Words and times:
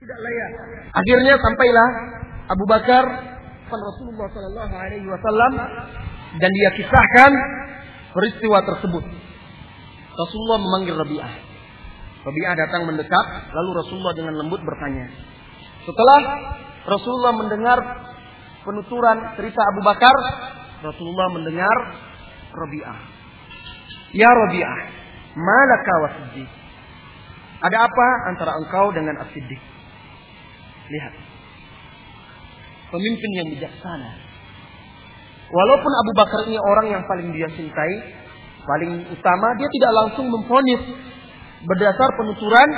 Tidak 0.00 0.16
layak. 0.16 0.50
Akhirnya 0.96 1.36
sampailah 1.36 1.88
Abu 2.48 2.64
Bakar 2.64 3.04
kepada 3.68 3.84
Rasulullah 3.84 4.28
Sallallahu 4.32 4.74
Alaihi 4.80 5.04
Wasallam 5.04 5.52
dan 6.40 6.50
dia 6.56 6.70
kisahkan 6.72 7.32
peristiwa 8.16 8.64
tersebut. 8.64 9.04
Rasulullah 10.16 10.58
memanggil 10.64 10.96
Rabi'ah. 10.96 11.32
Rabi'ah 12.24 12.54
datang 12.56 12.88
mendekat, 12.88 13.26
lalu 13.52 13.70
Rasulullah 13.76 14.16
dengan 14.16 14.40
lembut 14.40 14.64
bertanya. 14.64 15.04
Setelah 15.84 16.20
Rasulullah 16.88 17.36
mendengar 17.36 17.78
penuturan 18.64 19.36
cerita 19.36 19.60
Abu 19.68 19.84
Bakar, 19.84 20.16
Rasulullah 20.80 21.28
mendengar 21.28 21.76
Rabi'ah. 22.56 22.98
Ya 24.16 24.32
Rabi'ah, 24.32 24.78
malaka 25.36 25.92
wa 26.00 26.08
siddiq. 26.24 26.50
Ada 27.68 27.84
apa 27.84 28.08
antara 28.32 28.56
engkau 28.64 28.88
dengan 28.96 29.20
As-Siddiq? 29.20 29.79
Lihat. 30.90 31.14
Pemimpin 32.90 33.30
yang 33.38 33.48
bijaksana. 33.54 34.10
Walaupun 35.50 35.92
Abu 35.94 36.12
Bakar 36.14 36.40
ini 36.46 36.58
orang 36.58 36.86
yang 36.90 37.02
paling 37.06 37.30
dia 37.34 37.46
cintai, 37.50 37.94
paling 38.62 39.06
utama, 39.10 39.48
dia 39.58 39.68
tidak 39.70 39.92
langsung 40.02 40.26
memfonis 40.30 40.82
berdasar 41.66 42.08
penuturan 42.18 42.68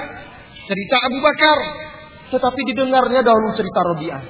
cerita 0.69 0.97
Abu 1.09 1.19
Bakar. 1.21 1.59
Tetapi 2.33 2.61
didengarnya 2.73 3.21
dahulu 3.21 3.53
cerita 3.57 3.81
Robi'ah. 3.93 4.23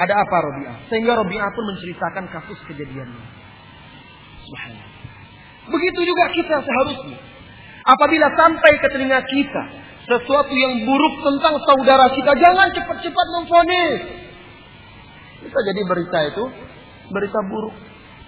Ada 0.00 0.14
apa 0.16 0.36
Robi'ah? 0.48 0.76
Sehingga 0.88 1.12
Robi'ah 1.12 1.50
pun 1.52 1.64
menceritakan 1.76 2.24
kasus 2.32 2.56
kejadiannya. 2.72 3.24
Subhanallah. 4.48 4.92
Begitu 5.68 6.00
juga 6.08 6.24
kita 6.32 6.56
seharusnya. 6.60 7.20
Apabila 7.84 8.32
sampai 8.32 8.72
ke 8.80 8.88
telinga 8.96 9.20
kita 9.28 9.83
sesuatu 10.04 10.52
yang 10.52 10.84
buruk 10.84 11.14
tentang 11.24 11.54
saudara 11.64 12.06
kita, 12.12 12.32
jangan 12.36 12.68
cepat-cepat 12.76 13.26
memfonis. 13.40 14.00
Bisa 15.44 15.58
jadi 15.64 15.80
berita 15.84 16.18
itu 16.28 16.44
berita 17.12 17.40
buruk. 17.48 17.76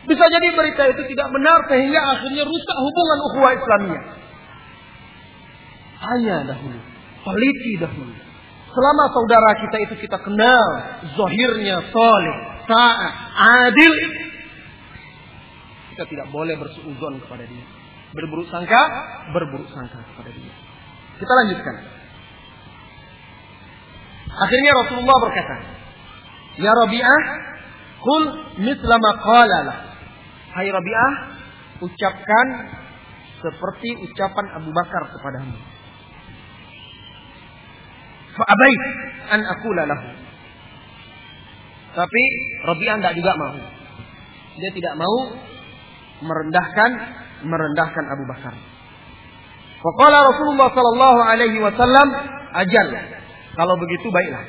Bisa 0.06 0.24
jadi 0.30 0.48
berita 0.54 0.82
itu 0.86 1.02
tidak 1.10 1.28
benar 1.34 1.58
sehingga 1.66 2.00
akhirnya 2.00 2.44
rusak 2.46 2.78
hubungan 2.78 3.18
ukhuwah 3.28 3.52
Islamiyah. 3.58 4.04
Hanya 5.96 6.36
dahulu, 6.54 6.80
teliti 7.24 7.72
dahulu. 7.80 8.14
Selama 8.76 9.04
saudara 9.08 9.50
kita 9.56 9.76
itu 9.88 9.94
kita 10.04 10.18
kenal, 10.20 10.68
zahirnya 11.16 11.80
soleh, 11.88 12.38
taat, 12.68 13.14
adil, 13.64 13.92
kita 15.96 16.04
tidak 16.12 16.28
boleh 16.28 16.54
bersuuzon 16.60 17.24
kepada 17.24 17.48
dia. 17.48 17.66
Berburuk 18.12 18.46
sangka, 18.52 18.82
berburuk 19.32 19.68
sangka 19.72 19.96
kepada 20.12 20.28
dia. 20.28 20.65
Kita 21.16 21.32
lanjutkan. 21.32 21.76
Akhirnya 24.36 24.72
Rasulullah 24.84 25.18
berkata, 25.24 25.56
Ya 26.60 26.72
Rabi'ah, 26.72 27.22
Kul 27.96 28.24
mislama 28.60 29.10
qala 29.24 29.60
Hai 30.52 30.68
Rabi'ah, 30.68 31.12
ucapkan 31.80 32.46
seperti 33.40 33.88
ucapan 34.08 34.46
Abu 34.60 34.70
Bakar 34.72 35.02
kepadamu. 35.12 35.56
Fa'abait 38.36 38.82
an 39.32 39.40
aqula 39.44 39.82
lahu. 39.88 40.08
Tapi 41.96 42.22
Rabi'ah 42.68 42.96
tidak 43.00 43.14
juga 43.16 43.32
mau. 43.40 43.56
Dia 44.56 44.70
tidak 44.72 44.94
mau 45.00 45.16
merendahkan 46.20 46.90
merendahkan 47.44 48.04
Abu 48.12 48.24
Bakar. 48.28 48.75
Faqala 49.80 50.18
Rasulullah 50.24 50.68
sallallahu 50.72 51.20
alaihi 51.20 51.58
wasallam, 51.60 52.08
ajal. 52.56 52.88
Kalau 53.56 53.74
begitu 53.80 54.08
baiklah. 54.12 54.44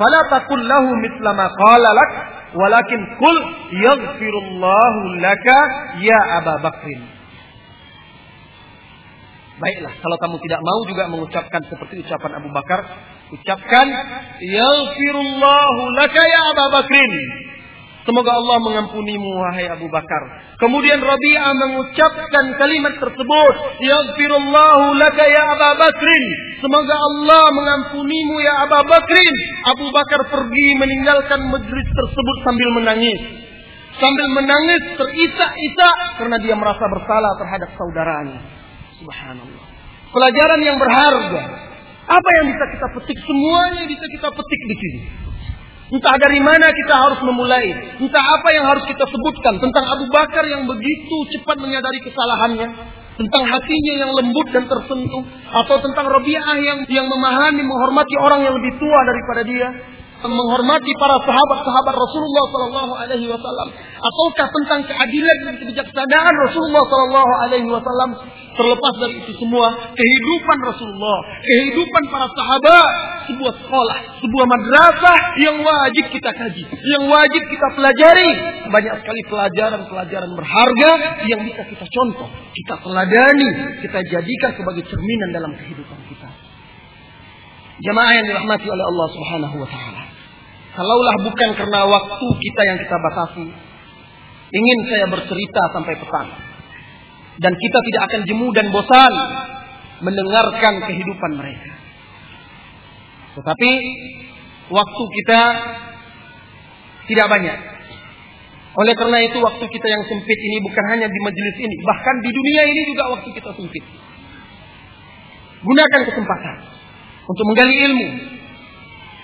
Fala 0.00 0.20
taqul 0.32 0.60
lahu 0.64 0.88
mithla 0.96 1.36
ma 1.36 1.46
qala 1.52 1.88
lak, 1.92 2.10
walakin 2.56 3.00
qul 3.20 3.36
yaghfirullahu 3.76 5.00
laka 5.20 5.58
ya 6.00 6.18
Aba 6.40 6.64
Bakrin. 6.64 7.00
Baiklah, 9.60 9.92
kalau 10.00 10.16
kamu 10.24 10.36
tidak 10.48 10.60
mau 10.64 10.80
juga 10.88 11.04
mengucapkan 11.12 11.60
seperti 11.68 12.00
ucapan 12.00 12.40
Abu 12.40 12.48
Bakar, 12.48 12.80
ucapkan 13.28 13.86
yaghfirullahu 14.40 15.82
laka 16.00 16.22
ya 16.24 16.40
Aba 16.56 16.64
Bakrin. 16.80 17.12
Semoga 18.00 18.32
Allah 18.32 18.58
mengampunimu 18.64 19.28
wahai 19.28 19.68
Abu 19.68 19.84
Bakar. 19.92 20.22
Kemudian 20.56 21.04
Rabi'ah 21.04 21.52
mengucapkan 21.52 22.44
kalimat 22.56 22.96
tersebut, 22.96 23.54
Yaghfirullahu 23.84 24.96
laka 24.96 25.24
ya 25.28 25.42
Abu 25.52 25.70
Bakrin. 25.76 26.24
Semoga 26.64 26.96
Allah 26.96 27.44
mengampunimu 27.52 28.34
ya 28.40 28.64
Abu 28.64 28.80
Bakrin. 28.88 29.34
Abu 29.68 29.86
Bakar 29.92 30.20
pergi 30.32 30.68
meninggalkan 30.80 31.44
majlis 31.52 31.88
tersebut 31.92 32.36
sambil 32.48 32.68
menangis. 32.80 33.20
Sambil 34.00 34.26
menangis 34.32 34.82
terisak-isak 34.96 35.96
karena 36.16 36.36
dia 36.40 36.56
merasa 36.56 36.84
bersalah 36.88 37.36
terhadap 37.36 37.68
saudaranya. 37.76 38.40
Subhanallah. 38.96 39.64
Pelajaran 40.08 40.60
yang 40.64 40.76
berharga. 40.80 41.42
Apa 42.10 42.28
yang 42.40 42.46
bisa 42.50 42.64
kita 42.74 42.86
petik? 42.96 43.18
Semuanya 43.22 43.84
bisa 43.86 44.06
kita 44.08 44.28
petik 44.32 44.60
di 44.66 44.76
sini. 44.80 45.00
Entah 45.90 46.16
dari 46.22 46.38
mana 46.38 46.70
kita 46.70 46.94
harus 46.94 47.20
memulai. 47.26 47.98
Entah 47.98 48.24
apa 48.38 48.48
yang 48.54 48.62
harus 48.70 48.86
kita 48.86 49.02
sebutkan 49.10 49.58
tentang 49.58 49.84
Abu 49.90 50.06
Bakar 50.06 50.46
yang 50.46 50.62
begitu 50.70 51.16
cepat 51.34 51.58
menyadari 51.58 51.98
kesalahannya. 52.06 52.68
Tentang 53.18 53.42
hatinya 53.44 53.94
yang 54.06 54.12
lembut 54.14 54.48
dan 54.54 54.64
tersentuh. 54.70 55.24
Atau 55.50 55.76
tentang 55.82 56.08
Rabi'ah 56.08 56.56
yang, 56.62 56.78
yang 56.88 57.06
memahami, 57.10 57.66
menghormati 57.66 58.14
orang 58.22 58.46
yang 58.46 58.54
lebih 58.54 58.78
tua 58.80 59.00
daripada 59.02 59.42
dia 59.44 59.68
menghormati 60.28 60.92
para 61.00 61.16
sahabat-sahabat 61.24 61.94
Rasulullah 61.96 62.44
Sallallahu 62.52 62.92
Alaihi 62.92 63.26
Wasallam, 63.30 63.68
ataukah 63.96 64.46
tentang 64.52 64.80
keadilan 64.84 65.36
dan 65.48 65.54
kebijaksanaan 65.64 66.34
Rasulullah 66.44 66.84
Sallallahu 66.84 67.32
Alaihi 67.46 67.68
Wasallam 67.70 68.10
terlepas 68.60 68.94
dari 69.00 69.14
itu 69.24 69.32
semua 69.40 69.72
kehidupan 69.96 70.58
Rasulullah, 70.66 71.18
kehidupan 71.40 72.02
para 72.12 72.26
sahabat, 72.34 72.90
sebuah 73.30 73.52
sekolah, 73.64 73.98
sebuah 74.20 74.46
madrasah 74.50 75.18
yang 75.40 75.56
wajib 75.62 76.04
kita 76.12 76.30
kaji, 76.34 76.64
yang 76.68 77.02
wajib 77.08 77.42
kita 77.48 77.66
pelajari. 77.78 78.30
Banyak 78.68 78.94
sekali 79.00 79.20
pelajaran-pelajaran 79.30 80.30
berharga 80.36 80.90
yang 81.30 81.40
bisa 81.46 81.62
kita 81.64 81.86
contoh, 81.88 82.28
kita 82.52 82.74
teladani, 82.84 83.48
kita 83.80 83.98
jadikan 84.04 84.50
sebagai 84.58 84.84
cerminan 84.84 85.28
dalam 85.32 85.52
kehidupan 85.56 85.98
kita. 86.10 86.28
Jamaah 87.80 88.12
yang 88.12 88.26
dirahmati 88.28 88.66
oleh 88.68 88.84
Allah 88.84 89.08
Subhanahu 89.08 89.56
wa 89.64 89.68
taala. 89.68 89.99
Kalaulah 90.70 91.16
bukan 91.26 91.50
karena 91.58 91.80
waktu 91.82 92.26
kita 92.30 92.62
yang 92.62 92.78
kita 92.78 92.96
batasi, 92.96 93.46
ingin 94.54 94.78
saya 94.86 95.06
bercerita 95.10 95.62
sampai 95.74 95.94
petang. 95.98 96.28
Dan 97.40 97.52
kita 97.56 97.78
tidak 97.88 98.02
akan 98.10 98.20
jemu 98.28 98.48
dan 98.52 98.66
bosan 98.68 99.14
mendengarkan 100.04 100.74
kehidupan 100.86 101.32
mereka. 101.40 101.72
Tetapi 103.34 103.70
waktu 104.70 105.02
kita 105.20 105.40
tidak 107.10 107.26
banyak. 107.26 107.58
Oleh 108.70 108.94
karena 108.94 109.18
itu 109.26 109.42
waktu 109.42 109.64
kita 109.66 109.86
yang 109.90 110.02
sempit 110.06 110.38
ini 110.38 110.56
bukan 110.62 110.84
hanya 110.94 111.10
di 111.10 111.20
majelis 111.26 111.56
ini, 111.58 111.74
bahkan 111.82 112.16
di 112.22 112.30
dunia 112.30 112.62
ini 112.70 112.82
juga 112.86 113.02
waktu 113.18 113.28
kita 113.34 113.50
sempit. 113.58 113.84
Gunakan 115.60 116.00
kesempatan 116.06 116.56
untuk 117.26 117.44
menggali 117.50 117.74
ilmu, 117.90 118.08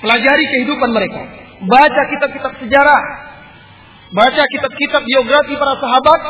pelajari 0.01 0.45
kehidupan 0.53 0.91
mereka, 0.93 1.23
baca 1.65 2.03
kitab-kitab 2.13 2.53
sejarah, 2.61 3.03
baca 4.13 4.43
kitab-kitab 4.45 5.03
biografi 5.05 5.55
para 5.57 5.75
sahabat, 5.81 6.21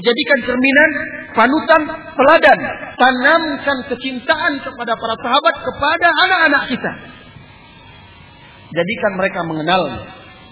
jadikan 0.00 0.38
cerminan, 0.46 0.90
panutan, 1.34 1.82
teladan, 2.14 2.60
tanamkan 2.96 3.78
kecintaan 3.90 4.52
kepada 4.62 4.92
para 4.94 5.14
sahabat 5.20 5.54
kepada 5.58 6.08
anak-anak 6.28 6.62
kita. 6.70 6.92
Jadikan 8.70 9.12
mereka 9.18 9.40
mengenal, 9.50 9.82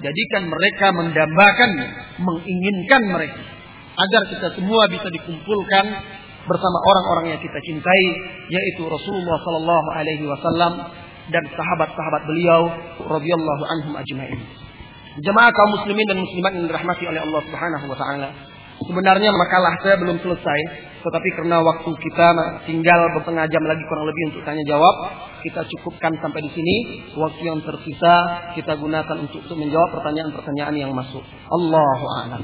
jadikan 0.03 0.43
mereka 0.51 0.87
mendambakan, 0.91 1.71
menginginkan 2.19 3.03
mereka. 3.15 3.43
Agar 3.99 4.23
kita 4.31 4.49
semua 4.59 4.87
bisa 4.91 5.11
dikumpulkan 5.11 5.85
bersama 6.49 6.79
orang-orang 6.81 7.37
yang 7.37 7.41
kita 7.43 7.59
cintai 7.61 8.05
yaitu 8.49 8.83
Rasulullah 8.89 9.37
sallallahu 9.43 9.89
alaihi 10.01 10.25
wasallam 10.25 10.73
dan 11.29 11.45
sahabat-sahabat 11.53 12.23
beliau 12.25 12.73
radhiyallahu 13.05 13.65
anhum 13.69 13.95
ajmain. 13.97 14.41
Jemaah 15.19 15.51
kaum 15.51 15.71
muslimin 15.83 16.07
dan 16.07 16.19
muslimat 16.23 16.53
yang 16.55 16.67
dirahmati 16.71 17.05
oleh 17.11 17.21
Allah 17.23 17.41
Subhanahu 17.43 17.87
wa 17.91 17.99
taala. 17.99 18.29
Sebenarnya 18.79 19.35
makalah 19.35 19.75
saya 19.83 19.99
belum 19.99 20.23
selesai, 20.23 20.61
tetapi 21.03 21.29
karena 21.35 21.59
waktu 21.59 21.91
kita 21.99 22.29
tinggal 22.71 23.11
setengah 23.19 23.51
jam 23.51 23.65
lagi 23.67 23.83
kurang 23.91 24.07
lebih 24.07 24.23
untuk 24.31 24.47
tanya 24.47 24.63
jawab, 24.71 24.95
kita 25.43 25.67
cukupkan 25.67 26.15
sampai 26.23 26.47
di 26.47 26.51
sini. 26.55 26.77
Waktu 27.19 27.43
yang 27.43 27.59
tersisa 27.67 28.15
kita 28.55 28.79
gunakan 28.79 29.17
untuk, 29.19 29.43
untuk 29.43 29.59
menjawab 29.59 29.99
pertanyaan-pertanyaan 29.99 30.75
yang 30.79 30.93
masuk. 30.95 31.27
Allahu 31.51 32.07
a'lam. 32.23 32.43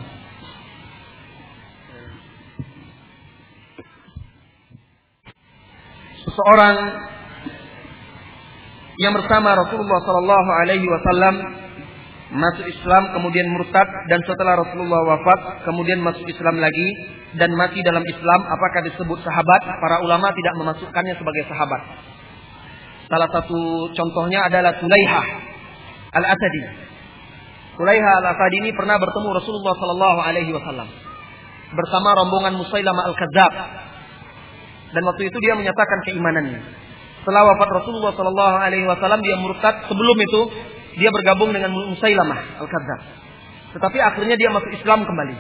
Seseorang 6.26 6.76
yang 9.02 9.12
bersama 9.14 9.58
Rasulullah 9.58 10.00
Sallallahu 10.06 10.50
Alaihi 10.62 10.86
Wasallam 10.86 11.34
masuk 12.34 12.66
Islam 12.66 13.02
kemudian 13.14 13.46
murtad 13.50 13.86
dan 14.10 14.22
setelah 14.26 14.58
Rasulullah 14.62 15.02
wafat 15.14 15.66
kemudian 15.66 16.02
masuk 16.02 16.26
Islam 16.26 16.58
lagi 16.62 16.88
dan 17.34 17.50
mati 17.58 17.82
dalam 17.82 18.02
Islam 18.06 18.40
apakah 18.46 18.86
disebut 18.86 19.18
sahabat? 19.22 19.62
Para 19.82 19.98
ulama 20.06 20.30
tidak 20.30 20.54
memasukkannya 20.62 21.14
sebagai 21.18 21.42
sahabat. 21.50 21.82
Salah 23.10 23.28
satu 23.30 23.90
contohnya 23.94 24.46
adalah 24.46 24.78
Sulaiha 24.78 25.22
Al-Asadi. 26.14 26.62
Sulaiha 27.74 28.10
Al-Asadi 28.22 28.56
ini 28.62 28.70
pernah 28.78 28.94
bertemu 28.98 29.28
Rasulullah 29.34 29.74
Sallallahu 29.74 30.20
Alaihi 30.22 30.54
Wasallam 30.54 30.88
bersama 31.74 32.08
rombongan 32.22 32.54
Musailamah 32.54 33.04
Al-Kadzab. 33.10 33.52
Dan 34.94 35.02
waktu 35.02 35.22
itu 35.26 35.38
dia 35.42 35.58
menyatakan 35.58 35.98
keimanannya. 36.06 36.83
Setelah 37.24 37.56
wafat 37.56 37.68
Rasulullah 37.80 38.12
Sallallahu 38.12 38.56
Alaihi 38.60 38.84
Wasallam 38.84 39.24
dia 39.24 39.40
murtad. 39.40 39.88
Sebelum 39.88 40.16
itu 40.20 40.40
dia 41.00 41.08
bergabung 41.08 41.56
dengan 41.56 41.72
Musailamah 41.72 42.60
Al-Kadzab. 42.60 43.00
Tetapi 43.72 43.96
akhirnya 43.96 44.36
dia 44.36 44.52
masuk 44.52 44.68
Islam 44.76 45.08
kembali. 45.08 45.32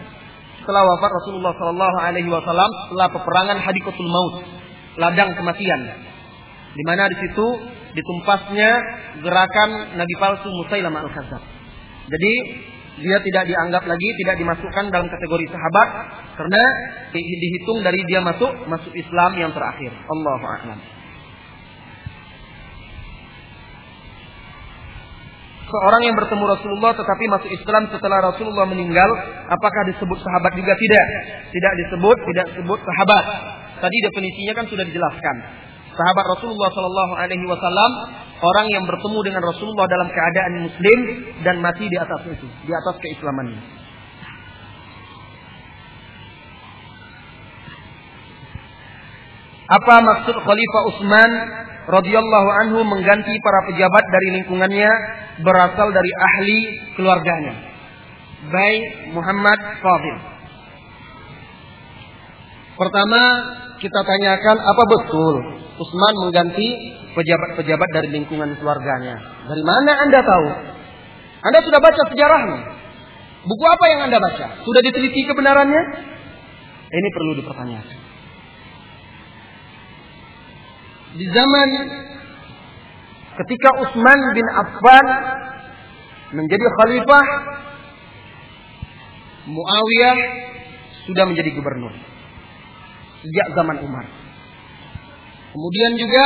Setelah 0.64 0.80
wafat 0.80 1.12
Rasulullah 1.12 1.52
Sallallahu 1.60 1.96
Alaihi 2.00 2.32
Wasallam, 2.32 2.70
setelah 2.88 3.12
peperangan 3.12 3.60
Hadikotul 3.60 4.08
Maut, 4.08 4.48
ladang 4.96 5.36
kematian, 5.36 5.92
di 6.72 6.82
mana 6.88 7.04
di 7.04 7.20
situ 7.20 7.46
ditumpasnya 7.92 8.70
gerakan 9.20 10.00
Nabi 10.00 10.14
palsu 10.16 10.48
Musailamah 10.64 11.04
Al-Kadzab. 11.04 11.42
Jadi 12.08 12.32
dia 13.04 13.20
tidak 13.20 13.44
dianggap 13.44 13.84
lagi, 13.84 14.08
tidak 14.24 14.40
dimasukkan 14.40 14.88
dalam 14.88 15.12
kategori 15.12 15.52
sahabat 15.52 15.88
karena 16.40 16.62
dihitung 17.12 17.84
dari 17.84 18.00
dia 18.08 18.24
masuk 18.24 18.72
masuk 18.72 18.92
Islam 18.96 19.36
yang 19.36 19.52
terakhir. 19.52 19.92
Allahu 20.08 20.44
a'lam. 20.48 20.93
Seorang 25.74 26.06
yang 26.06 26.14
bertemu 26.14 26.44
Rasulullah 26.46 26.94
tetapi 26.94 27.24
masuk 27.34 27.50
Islam 27.50 27.90
setelah 27.90 28.30
Rasulullah 28.30 28.62
meninggal, 28.62 29.10
apakah 29.50 29.82
disebut 29.90 30.22
sahabat 30.22 30.54
juga 30.54 30.70
tidak? 30.70 31.06
Tidak 31.50 31.72
disebut, 31.82 32.16
tidak 32.30 32.44
disebut 32.54 32.78
sahabat. 32.78 33.24
Tadi 33.82 33.96
definisinya 34.06 34.54
kan 34.54 34.70
sudah 34.70 34.86
dijelaskan 34.86 35.36
sahabat 35.94 36.24
Rasulullah 36.38 36.70
Shallallahu 36.74 37.12
Alaihi 37.14 37.46
Wasallam 37.46 37.90
orang 38.42 38.66
yang 38.70 38.84
bertemu 38.84 39.18
dengan 39.26 39.42
Rasulullah 39.46 39.86
dalam 39.86 40.08
keadaan 40.10 40.52
Muslim 40.66 40.98
dan 41.46 41.56
mati 41.62 41.86
di 41.86 41.98
atas 41.98 42.20
itu, 42.28 42.46
di 42.66 42.72
atas 42.74 42.94
keislamannya. 42.98 43.62
Apa 49.64 49.94
maksud 50.04 50.36
Khalifah 50.44 50.82
Utsman 50.92 51.30
radhiyallahu 51.88 52.48
anhu 52.62 52.78
mengganti 52.84 53.32
para 53.40 53.60
pejabat 53.72 54.04
dari 54.12 54.28
lingkungannya 54.40 54.92
berasal 55.42 55.88
dari 55.90 56.12
ahli 56.14 56.58
keluarganya? 56.94 57.54
Baik 58.52 59.14
Muhammad 59.16 59.58
Fadil. 59.80 60.16
Pertama, 62.74 63.22
kita 63.78 64.00
tanyakan 64.02 64.56
apa 64.58 64.82
betul 64.90 65.34
Utsman 65.74 66.14
mengganti 66.22 66.68
pejabat-pejabat 67.18 67.88
dari 67.90 68.08
lingkungan 68.14 68.54
keluarganya. 68.62 69.18
Dari 69.50 69.62
mana 69.66 69.92
Anda 70.06 70.20
tahu? 70.22 70.48
Anda 71.50 71.58
sudah 71.66 71.80
baca 71.82 72.02
sejarahnya. 72.14 72.58
Buku 73.44 73.64
apa 73.66 73.84
yang 73.90 74.00
Anda 74.06 74.18
baca? 74.22 74.46
Sudah 74.62 74.80
diteliti 74.86 75.26
kebenarannya? 75.26 75.82
Ini 76.94 77.08
perlu 77.10 77.32
dipertanyakan. 77.42 77.98
Di 81.14 81.26
zaman 81.30 81.68
ketika 83.42 83.68
Utsman 83.82 84.18
bin 84.34 84.46
Affan 84.54 85.06
menjadi 86.34 86.66
khalifah, 86.82 87.24
Muawiyah 89.44 90.16
sudah 91.04 91.24
menjadi 91.28 91.52
gubernur 91.52 91.92
sejak 93.20 93.46
zaman 93.52 93.76
Umar. 93.84 94.08
Kemudian 95.52 95.92
juga 96.00 96.24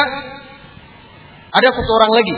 ada 1.50 1.68
satu 1.74 1.90
orang 1.98 2.12
lagi 2.14 2.36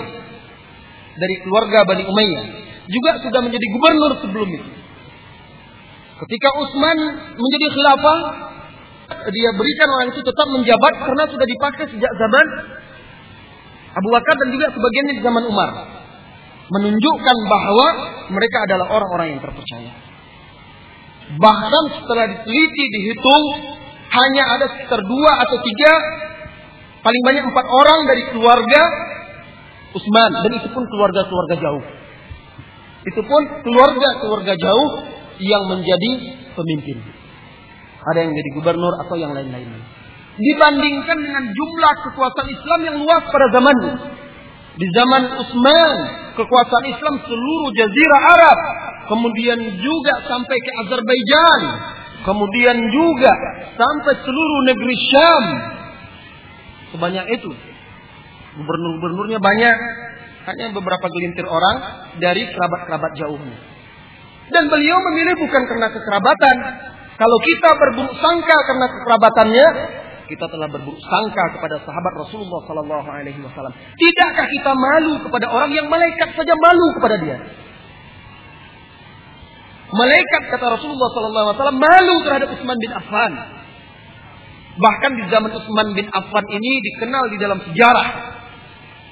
dari 1.21 1.35
keluarga 1.45 1.85
Bani 1.85 2.05
Umayyah 2.09 2.45
juga 2.91 3.11
sudah 3.23 3.41
menjadi 3.45 3.67
gubernur 3.77 4.13
sebelum 4.25 4.49
itu. 4.51 4.71
Ketika 6.21 6.49
Utsman 6.61 6.97
menjadi 7.33 7.67
khilafah, 7.73 8.19
dia 9.31 9.51
berikan 9.57 9.89
orang 9.89 10.09
itu 10.13 10.21
tetap 10.21 10.47
menjabat 10.53 10.93
karena 11.01 11.25
sudah 11.29 11.47
dipakai 11.49 11.85
sejak 11.93 12.13
zaman 12.13 12.47
Abu 13.91 14.09
Bakar 14.15 14.35
dan 14.39 14.49
juga 14.55 14.67
sebagiannya 14.71 15.15
di 15.19 15.23
zaman 15.23 15.45
Umar. 15.51 15.71
Menunjukkan 16.71 17.37
bahwa 17.51 17.87
mereka 18.31 18.59
adalah 18.71 18.87
orang-orang 18.95 19.27
yang 19.35 19.41
terpercaya. 19.43 19.93
Bahkan 21.35 21.85
setelah 21.99 22.25
diteliti, 22.31 22.85
dihitung, 22.95 23.45
hanya 24.11 24.45
ada 24.59 24.67
sekitar 24.71 25.03
dua 25.03 25.33
atau 25.47 25.57
tiga, 25.63 25.93
paling 27.03 27.23
banyak 27.27 27.45
empat 27.51 27.67
orang 27.67 28.01
dari 28.07 28.23
keluarga 28.35 28.83
Utsman 29.91 30.31
dan 30.47 30.53
itu 30.55 30.69
pun 30.71 30.87
keluarga-keluarga 30.87 31.57
jauh. 31.59 31.85
Itu 33.11 33.21
pun 33.27 33.43
keluarga-keluarga 33.67 34.55
jauh 34.55 34.91
yang 35.43 35.67
menjadi 35.67 36.11
pemimpin. 36.55 36.99
Ada 38.15 38.19
yang 38.23 38.33
jadi 38.33 38.49
gubernur 38.55 38.95
atau 39.03 39.19
yang 39.19 39.35
lain-lainnya. 39.35 40.00
Dibandingkan 40.41 41.19
dengan 41.21 41.45
jumlah 41.53 41.95
kekuasaan 42.09 42.49
Islam 42.49 42.81
yang 42.89 42.97
luas 43.05 43.23
pada 43.29 43.47
zamannya. 43.53 43.95
Di 44.81 44.89
zaman 44.97 45.23
Utsman, 45.37 45.93
kekuasaan 46.41 46.87
Islam 46.89 47.15
seluruh 47.29 47.69
jazirah 47.77 48.23
Arab, 48.41 48.59
kemudian 49.13 49.61
juga 49.85 50.15
sampai 50.25 50.57
ke 50.57 50.71
Azerbaijan, 50.81 51.63
Kemudian 52.21 52.77
juga 52.93 53.33
sampai 53.81 54.15
seluruh 54.21 54.61
negeri 54.69 54.97
Syam. 55.09 55.45
Sebanyak 56.93 57.27
itu. 57.33 57.51
Gubernur-gubernurnya 58.61 59.41
banyak. 59.41 59.77
Hanya 60.53 60.73
beberapa 60.77 61.07
gelintir 61.09 61.47
orang 61.49 61.77
dari 62.21 62.45
kerabat-kerabat 62.53 63.13
jauhnya. 63.17 63.57
Dan 64.51 64.67
beliau 64.69 64.99
memilih 65.13 65.39
bukan 65.39 65.63
karena 65.65 65.89
kekerabatan. 65.95 66.57
Kalau 67.17 67.39
kita 67.45 67.71
berburuk 67.77 68.17
sangka 68.19 68.59
karena 68.69 68.87
kekerabatannya, 68.89 69.67
kita 70.31 70.47
telah 70.47 70.71
berburuk 70.71 71.03
sangka 71.03 71.59
kepada 71.59 71.83
sahabat 71.83 72.13
Rasulullah 72.23 72.63
Sallallahu 72.71 73.09
Alaihi 73.11 73.43
Wasallam. 73.43 73.75
Tidakkah 73.75 74.47
kita 74.47 74.73
malu 74.73 75.19
kepada 75.27 75.51
orang 75.51 75.75
yang 75.75 75.91
malaikat 75.91 76.31
saja 76.39 76.55
malu 76.55 76.87
kepada 76.95 77.17
dia? 77.19 77.37
Malaikat 79.91 80.43
kata 80.55 80.67
Rasulullah 80.79 81.11
SAW 81.11 81.75
malu 81.75 82.15
terhadap 82.23 82.55
Utsman 82.55 82.79
bin 82.79 82.95
Affan. 82.95 83.33
Bahkan 84.79 85.11
di 85.19 85.25
zaman 85.27 85.51
Utsman 85.51 85.89
bin 85.99 86.07
Affan 86.15 86.47
ini 86.47 86.73
dikenal 86.79 87.25
di 87.35 87.37
dalam 87.43 87.59
sejarah 87.59 88.09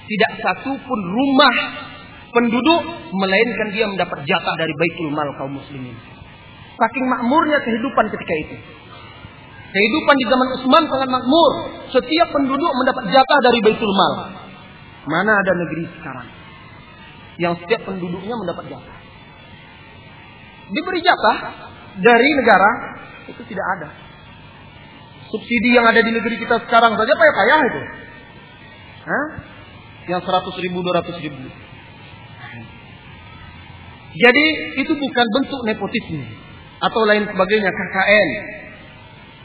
tidak 0.09 0.33
satu 0.41 0.73
pun 0.79 1.01
rumah 1.03 1.55
penduduk 2.33 2.81
melainkan 3.11 3.69
dia 3.75 3.91
mendapat 3.91 4.23
jatah 4.25 4.55
dari 4.55 4.73
baitul 4.73 5.11
mal 5.13 5.29
kaum 5.37 5.59
muslimin. 5.59 5.99
Saking 6.79 7.05
makmurnya 7.11 7.59
kehidupan 7.67 8.07
ketika 8.15 8.35
itu. 8.47 8.57
Kehidupan 9.69 10.15
di 10.17 10.25
zaman 10.33 10.49
Utsman 10.57 10.85
sangat 10.89 11.09
makmur. 11.13 11.53
Setiap 11.93 12.29
penduduk 12.33 12.73
mendapat 12.73 13.05
jatah 13.13 13.39
dari 13.45 13.59
baitul 13.65 13.93
mal. 13.93 14.33
Mana 15.09 15.33
ada 15.33 15.53
negeri 15.57 15.85
sekarang 16.01 16.29
yang 17.39 17.55
setiap 17.55 17.87
penduduknya 17.87 18.35
mendapat 18.35 18.67
jatah 18.67 18.99
diberi 20.73 21.01
jatah 21.01 21.37
dari 21.99 22.29
negara 22.37 22.71
itu 23.29 23.43
tidak 23.49 23.67
ada. 23.79 23.89
Subsidi 25.29 25.77
yang 25.77 25.85
ada 25.85 26.01
di 26.01 26.13
negeri 26.13 26.41
kita 26.41 26.57
sekarang 26.65 26.97
saja 26.97 27.13
payah-payah 27.13 27.61
itu. 27.69 27.81
Hah? 29.05 29.27
Yang 30.09 30.21
100 30.25 30.65
ribu, 30.65 30.81
200 30.81 31.25
ribu. 31.25 31.41
Jadi 34.09 34.47
itu 34.81 34.93
bukan 34.97 35.27
bentuk 35.37 35.61
nepotisme 35.69 36.25
atau 36.81 37.01
lain 37.05 37.29
sebagainya 37.29 37.69
KKN. 37.69 38.29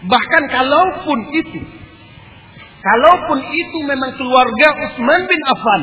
Bahkan 0.03 0.43
kalaupun 0.51 1.19
itu, 1.31 1.60
kalaupun 2.83 3.39
itu 3.55 3.77
memang 3.88 4.12
keluarga 4.19 4.67
Utsman 4.83 5.22
bin 5.31 5.41
Affan, 5.48 5.81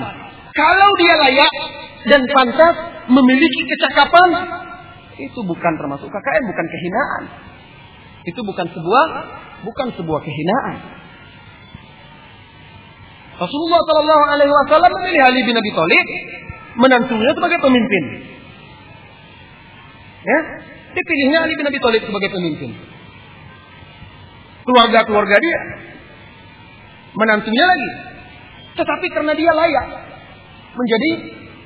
kalau 0.53 0.91
dia 1.01 1.15
layak 1.17 1.55
dan 2.05 2.21
pantas 2.29 2.75
memiliki 3.09 3.63
kecakapan, 3.65 4.29
itu 5.17 5.41
bukan 5.45 5.73
termasuk 5.77 6.09
KKN, 6.09 6.43
bukan 6.49 6.67
kehinaan. 6.69 7.23
Itu 8.29 8.41
bukan 8.45 8.67
sebuah 8.69 9.07
bukan 9.65 9.89
sebuah 9.97 10.21
kehinaan. 10.21 10.77
Rasulullah 13.41 13.81
Shallallahu 13.89 14.25
Alaihi 14.37 14.53
Wasallam 14.53 14.93
memilih 15.01 15.23
Ali 15.25 15.41
bin 15.49 15.57
Abi 15.57 15.71
Thalib 15.73 16.07
menantunya 16.77 17.33
sebagai 17.33 17.59
pemimpin. 17.65 18.05
Ya, 20.21 20.39
dipilihnya 20.93 21.49
Ali 21.49 21.57
bin 21.57 21.65
Abi 21.65 21.81
Thalib 21.81 22.05
sebagai 22.05 22.29
pemimpin. 22.37 23.00
Keluarga-keluarga 24.71 25.37
dia 25.43 25.61
menantunya 27.19 27.65
lagi. 27.67 27.91
Tetapi 28.79 29.07
karena 29.11 29.33
dia 29.35 29.51
layak, 29.51 29.87
menjadi 30.79 31.11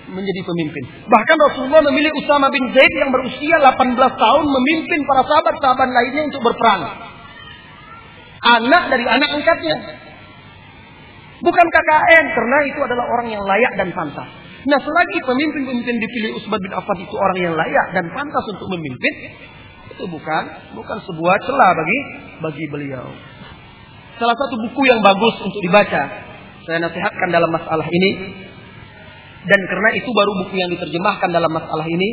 menjadi 0.04 0.40
pemimpin. 0.44 0.84
Bahkan 1.08 1.36
Rasulullah 1.36 1.82
memilih 1.84 2.12
Usama 2.20 2.52
bin 2.52 2.64
Zaid 2.76 2.92
yang 2.96 3.10
berusia 3.12 3.56
18 3.60 3.96
tahun 3.96 4.44
memimpin 4.44 5.00
para 5.08 5.22
sahabat-sahabat 5.24 5.88
lainnya 5.90 6.22
untuk 6.28 6.42
berperang. 6.44 6.82
Anak 8.44 8.82
dari 8.92 9.04
anak 9.08 9.30
angkatnya. 9.40 9.76
Bukan 11.44 11.66
KKN 11.68 12.24
karena 12.32 12.58
itu 12.68 12.80
adalah 12.84 13.04
orang 13.16 13.28
yang 13.32 13.42
layak 13.44 13.72
dan 13.76 13.88
pantas. 13.92 14.28
Nah, 14.64 14.80
selagi 14.80 15.18
pemimpin-pemimpin 15.28 15.96
dipilih 16.00 16.40
Utsman 16.40 16.56
bin 16.56 16.72
Affan 16.72 16.96
itu 17.04 17.14
orang 17.20 17.36
yang 17.36 17.52
layak 17.52 17.86
dan 17.92 18.04
pantas 18.16 18.44
untuk 18.48 18.64
memimpin, 18.72 19.14
itu 19.94 20.04
bukan 20.10 20.42
bukan 20.74 20.98
sebuah 21.06 21.36
celah 21.46 21.70
bagi 21.78 21.98
bagi 22.42 22.64
beliau. 22.66 23.06
Salah 24.18 24.34
satu 24.34 24.54
buku 24.66 24.82
yang 24.86 24.98
bagus 25.02 25.34
untuk 25.42 25.60
dibaca, 25.62 26.02
saya 26.66 26.78
nasihatkan 26.82 27.28
dalam 27.30 27.50
masalah 27.50 27.86
ini 27.86 28.10
dan 29.44 29.60
karena 29.70 29.88
itu 29.94 30.10
baru 30.10 30.32
buku 30.44 30.54
yang 30.58 30.70
diterjemahkan 30.74 31.30
dalam 31.30 31.52
masalah 31.52 31.86
ini 31.86 32.10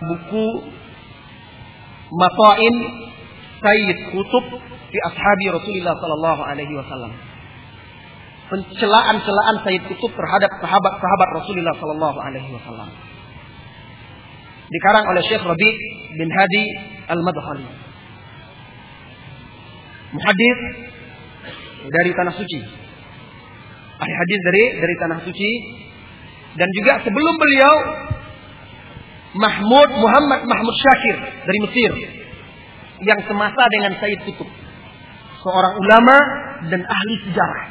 buku 0.00 0.46
Mata'in 2.10 2.74
Sayyid 3.62 3.98
Kutub 4.10 4.44
di 4.90 4.98
ashabi 5.06 5.46
Rasulullah 5.54 5.94
sallallahu 5.94 6.42
alaihi 6.42 6.74
wasallam. 6.74 7.12
Pencelaan-celaan 8.50 9.56
Sayyid 9.62 9.86
Kutub 9.86 10.10
terhadap 10.10 10.50
sahabat-sahabat 10.58 11.28
Rasulullah 11.38 11.74
sallallahu 11.78 12.18
alaihi 12.18 12.50
wasallam. 12.50 12.90
Dikarang 14.70 15.06
oleh 15.06 15.22
Syekh 15.26 15.42
Rabi 15.42 15.70
bin 16.18 16.28
Hadi 16.34 16.64
Al-Madkhali. 17.10 17.66
Muhadis 20.14 20.58
dari 21.90 22.10
tanah 22.14 22.34
suci. 22.34 22.60
Ahli 24.00 24.14
hadis 24.16 24.40
dari 24.48 24.64
dari 24.80 24.94
tanah 24.96 25.18
suci 25.26 25.50
dan 26.56 26.68
juga 26.72 26.92
sebelum 27.04 27.34
beliau 27.36 27.74
Mahmud 29.30 29.90
Muhammad 29.94 30.40
Mahmud 30.42 30.74
Syakir 30.74 31.16
dari 31.46 31.58
Mesir 31.62 31.92
yang 33.06 33.20
semasa 33.24 33.62
dengan 33.70 33.92
Said 34.02 34.20
Kutub. 34.26 34.48
Seorang 35.40 35.74
ulama 35.78 36.16
dan 36.68 36.82
ahli 36.84 37.14
sejarah. 37.30 37.66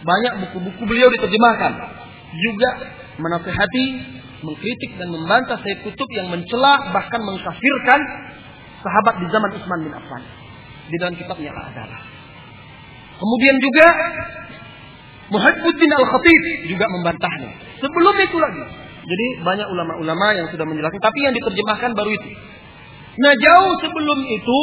Banyak 0.00 0.32
buku-buku 0.46 0.82
beliau 0.86 1.10
diterjemahkan. 1.10 1.72
Juga 2.30 2.70
menasihati, 3.18 3.86
mengkritik 4.40 4.96
dan 4.96 5.08
membantah 5.12 5.60
Said 5.60 5.84
Kutub 5.84 6.08
yang 6.16 6.32
mencela 6.32 6.92
bahkan 6.92 7.20
mengkafirkan 7.20 8.00
sahabat 8.80 9.14
di 9.20 9.26
zaman 9.28 9.50
Utsman 9.56 9.80
bin 9.84 9.92
Affan. 9.92 10.22
Di 10.90 10.96
dalam 10.98 11.14
kitabnya 11.14 11.52
adalah. 11.54 12.00
Kemudian 13.20 13.56
juga 13.60 13.86
Muhibbuddin 15.30 15.90
Al-Khatib 15.94 16.42
juga 16.66 16.86
membantahnya. 16.90 17.50
Sebelum 17.78 18.14
itu 18.18 18.36
lagi. 18.42 18.64
Jadi 19.06 19.26
banyak 19.46 19.68
ulama-ulama 19.70 20.26
yang 20.34 20.46
sudah 20.50 20.66
menjelaskan. 20.66 20.98
Tapi 20.98 21.18
yang 21.22 21.34
diterjemahkan 21.38 21.90
baru 21.94 22.10
itu. 22.10 22.30
Nah 23.20 23.32
jauh 23.38 23.72
sebelum 23.78 24.18
itu. 24.26 24.58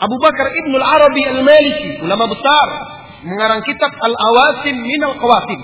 Abu 0.00 0.16
Bakar 0.16 0.48
Ibn 0.48 0.72
Al-Arabi 0.80 1.22
Al-Maliki. 1.28 1.90
Ulama 2.00 2.24
besar. 2.32 2.68
Mengarang 3.20 3.60
kitab 3.68 3.92
Al-Awasim 4.00 4.80
Min 4.80 5.00
Al-Qawasim. 5.04 5.60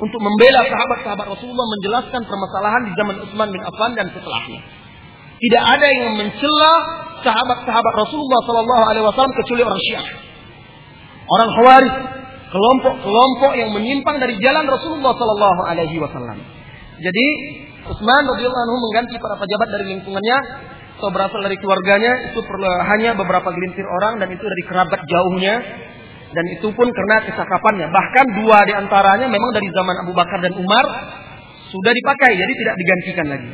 Untuk 0.00 0.20
membela 0.20 0.64
sahabat-sahabat 0.64 1.26
Rasulullah. 1.28 1.66
Menjelaskan 1.76 2.20
permasalahan 2.24 2.82
di 2.88 2.92
zaman 2.96 3.16
Utsman 3.20 3.48
bin 3.52 3.60
Affan 3.60 3.92
dan 3.94 4.08
setelahnya. 4.10 4.60
Tidak 5.40 5.64
ada 5.64 5.88
yang 5.88 6.20
mencela 6.20 6.72
sahabat-sahabat 7.24 7.94
Rasulullah 7.96 8.40
Sallallahu 8.44 8.84
Alaihi 8.92 9.04
Wasallam 9.08 9.32
kecuali 9.32 9.62
orang 9.64 9.80
Syiah, 9.80 10.06
orang 11.24 11.50
Khawarij, 11.56 11.94
kelompok-kelompok 12.52 13.52
yang 13.56 13.70
menyimpang 13.72 14.20
dari 14.20 14.36
jalan 14.36 14.68
Rasulullah 14.68 15.16
Sallallahu 15.16 15.60
Alaihi 15.64 15.96
Wasallam. 15.96 16.38
Jadi 17.00 17.26
Utsman 17.88 18.22
radhiyallahu 18.36 18.64
anhu 18.68 18.78
mengganti 18.84 19.16
para 19.16 19.40
pejabat 19.40 19.68
dari 19.72 19.84
lingkungannya 19.96 20.38
atau 21.00 21.08
berasal 21.08 21.40
dari 21.40 21.56
keluarganya 21.56 22.12
itu 22.28 22.44
hanya 22.92 23.16
beberapa 23.16 23.48
gelintir 23.56 23.88
orang 23.88 24.20
dan 24.20 24.28
itu 24.28 24.44
dari 24.44 24.62
kerabat 24.68 25.00
jauhnya 25.00 25.54
dan 26.30 26.44
itu 26.46 26.68
pun 26.70 26.86
karena 26.86 27.26
kecakapannya. 27.26 27.86
Bahkan 27.90 28.26
dua 28.38 28.62
di 28.66 28.74
antaranya 28.74 29.26
memang 29.26 29.50
dari 29.50 29.66
zaman 29.74 29.96
Abu 30.06 30.12
Bakar 30.14 30.38
dan 30.38 30.54
Umar 30.54 30.84
sudah 31.70 31.92
dipakai 31.94 32.38
jadi 32.38 32.52
tidak 32.54 32.74
digantikan 32.78 33.26
lagi. 33.30 33.52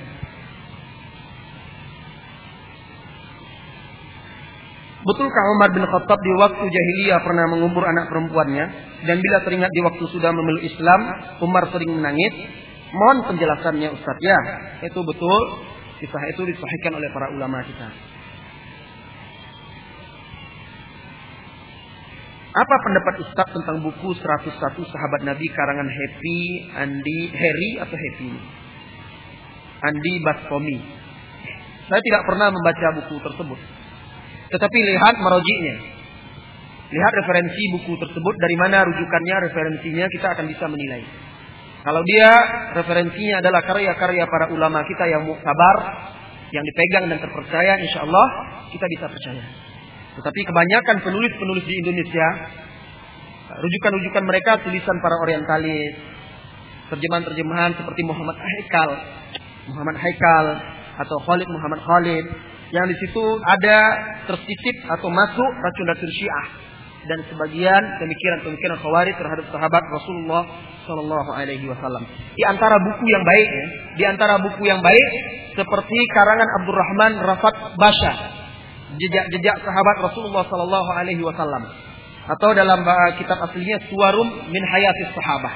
Betulkah 5.06 5.44
Umar 5.54 5.70
bin 5.70 5.86
Khattab 5.86 6.18
di 6.18 6.32
waktu 6.34 6.64
jahiliyah 6.66 7.22
pernah 7.22 7.46
mengubur 7.46 7.86
anak 7.86 8.10
perempuannya? 8.10 8.64
Dan 9.06 9.22
bila 9.22 9.38
teringat 9.46 9.70
di 9.70 9.80
waktu 9.86 10.04
sudah 10.10 10.34
memeluk 10.34 10.66
Islam, 10.66 11.00
Umar 11.46 11.70
sering 11.70 11.94
menangis. 11.94 12.34
Mohon 12.90 13.30
penjelasannya 13.30 13.94
Ustaz. 13.94 14.18
Ya, 14.18 14.38
itu 14.82 14.98
betul. 15.06 15.42
Kisah 16.02 16.22
itu 16.34 16.42
disahihkan 16.50 16.98
oleh 16.98 17.06
para 17.14 17.30
ulama 17.38 17.62
kita. 17.62 18.15
Apa 22.56 22.76
pendapat 22.88 23.14
Ustaz 23.20 23.52
tentang 23.52 23.84
buku 23.84 24.16
101 24.16 24.56
sahabat 24.88 25.20
Nabi 25.28 25.44
karangan 25.52 25.84
Happy, 25.92 26.40
Andi, 26.72 27.20
Harry 27.36 27.70
atau 27.84 27.92
Happy? 27.92 28.32
Andi 29.84 30.14
Bastomi. 30.24 30.78
Saya 31.84 32.00
tidak 32.00 32.22
pernah 32.24 32.48
membaca 32.48 32.96
buku 32.96 33.20
tersebut. 33.20 33.60
Tetapi 34.56 34.78
lihat 34.88 35.14
merojinya. 35.20 35.76
Lihat 36.96 37.12
referensi 37.20 37.62
buku 37.76 37.92
tersebut 38.00 38.34
dari 38.40 38.56
mana 38.56 38.88
rujukannya, 38.88 39.36
referensinya 39.52 40.08
kita 40.08 40.32
akan 40.32 40.48
bisa 40.48 40.64
menilai. 40.64 41.04
Kalau 41.84 42.00
dia 42.08 42.30
referensinya 42.72 43.44
adalah 43.44 43.68
karya-karya 43.68 44.24
para 44.32 44.48
ulama 44.48 44.80
kita 44.88 45.04
yang 45.12 45.28
muktabar, 45.28 45.76
yang 46.56 46.64
dipegang 46.64 47.04
dan 47.12 47.20
terpercaya, 47.20 47.84
insya 47.84 48.00
Allah 48.00 48.26
kita 48.72 48.86
bisa 48.96 49.12
percaya. 49.12 49.65
Tetapi 50.16 50.40
kebanyakan 50.48 50.96
penulis-penulis 51.04 51.64
di 51.68 51.74
Indonesia, 51.84 52.28
rujukan-rujukan 53.52 54.24
mereka 54.24 54.64
tulisan 54.64 54.96
para 55.04 55.16
orientalis, 55.20 55.92
terjemahan-terjemahan 56.88 57.76
seperti 57.76 58.00
Muhammad 58.06 58.36
Haikal, 58.40 58.90
Muhammad 59.68 59.96
Haikal 60.00 60.46
atau 61.04 61.16
Khalid 61.28 61.48
Muhammad 61.52 61.80
Khalid, 61.84 62.26
yang 62.72 62.86
di 62.88 62.96
situ 62.98 63.24
ada 63.44 63.78
tersisip 64.26 64.76
atau 64.90 65.08
masuk 65.12 65.50
racun-racun 65.62 66.10
Syiah 66.16 66.46
dan 67.06 67.18
sebagian 67.30 67.82
pemikiran-pemikiran 68.02 68.76
Khawarij 68.82 69.14
terhadap 69.14 69.46
sahabat 69.54 69.84
Rasulullah 69.94 70.42
Shallallahu 70.86 71.30
Alaihi 71.34 71.66
Wasallam. 71.70 72.02
Di 72.34 72.44
antara 72.46 72.78
buku 72.82 73.04
yang 73.06 73.22
baik, 73.22 73.48
ya, 73.50 73.66
di 73.94 74.04
antara 74.06 74.34
buku 74.42 74.62
yang 74.66 74.82
baik 74.82 75.10
seperti 75.54 75.98
karangan 76.14 76.48
Abdurrahman 76.62 77.12
Rafat 77.22 77.54
Basha, 77.78 78.12
jejak-jejak 78.94 79.56
sahabat 79.66 79.96
Rasulullah 80.06 80.46
Shallallahu 80.46 80.90
Alaihi 80.94 81.22
Wasallam, 81.26 81.66
atau 82.30 82.50
dalam 82.54 82.86
kitab 83.18 83.38
aslinya 83.50 83.82
Suwarum 83.90 84.28
min 84.46 84.62
Hayatis 84.62 85.10
Sahabah. 85.14 85.54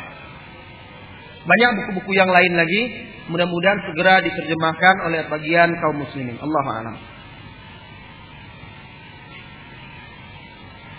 Banyak 1.41 1.71
buku-buku 1.79 2.13
yang 2.19 2.29
lain 2.29 2.53
lagi 2.53 3.11
Mudah-mudahan 3.31 3.79
segera 3.87 4.19
diterjemahkan 4.27 4.95
oleh 5.07 5.23
bagian 5.31 5.71
kaum 5.79 6.03
muslimin. 6.03 6.35
Allah 6.43 6.65
a'lam. 6.67 6.97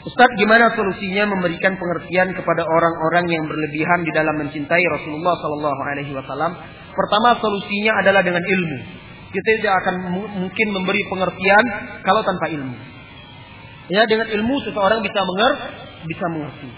Ustaz, 0.02 0.30
gimana 0.40 0.74
solusinya 0.74 1.30
memberikan 1.30 1.78
pengertian 1.78 2.34
kepada 2.34 2.66
orang-orang 2.66 3.26
yang 3.30 3.44
berlebihan 3.46 4.02
di 4.02 4.12
dalam 4.16 4.34
mencintai 4.42 4.82
Rasulullah 4.98 5.36
Sallallahu 5.38 5.82
Alaihi 5.94 6.14
Wasallam? 6.16 6.58
Pertama, 6.90 7.38
solusinya 7.38 8.02
adalah 8.02 8.26
dengan 8.26 8.42
ilmu. 8.42 8.80
Kita 9.32 9.50
tidak 9.64 9.76
akan 9.84 9.96
mungkin 10.44 10.68
memberi 10.76 11.02
pengertian 11.08 11.64
kalau 12.04 12.22
tanpa 12.28 12.52
ilmu. 12.52 12.76
Ya, 13.88 14.04
dengan 14.08 14.28
ilmu 14.28 14.56
seseorang 14.68 15.00
bisa 15.00 15.20
mengerti, 15.24 15.68
bisa 16.12 16.26
mengerti. 16.32 16.70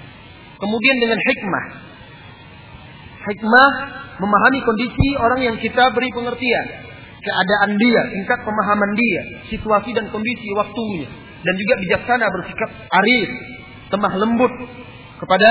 Kemudian 0.62 0.96
dengan 1.02 1.20
hikmah. 1.20 1.66
Hikmah 3.24 3.72
memahami 4.22 4.60
kondisi 4.62 5.10
orang 5.18 5.40
yang 5.42 5.56
kita 5.58 5.90
beri 5.98 6.10
pengertian, 6.14 6.66
keadaan 7.24 7.72
dia, 7.76 8.02
tingkat 8.14 8.40
pemahaman 8.46 8.92
dia, 8.94 9.22
situasi 9.50 9.90
dan 9.98 10.14
kondisi 10.14 10.50
waktunya, 10.54 11.10
dan 11.42 11.54
juga 11.58 11.74
bijaksana 11.82 12.26
bersikap 12.30 12.70
arif, 12.70 13.30
lemah 13.90 14.14
lembut 14.22 14.54
kepada 15.24 15.50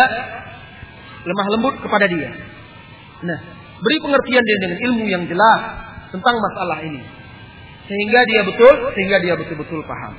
lemah 1.23 1.47
lembut 1.59 1.75
kepada 1.83 2.07
dia. 2.11 2.31
Nah, 3.23 3.39
beri 3.79 3.99
pengertian 4.03 4.43
dia 4.43 4.59
dengan 4.59 4.79
ilmu 4.91 5.05
yang 5.07 5.25
jelas 5.31 5.61
tentang 6.13 6.37
masalah 6.37 6.79
ini. 6.85 7.03
Sehingga 7.89 8.21
dia 8.29 8.43
betul, 8.47 8.75
sehingga 8.95 9.19
dia 9.25 9.35
betul-betul 9.35 9.81
paham. 9.89 10.15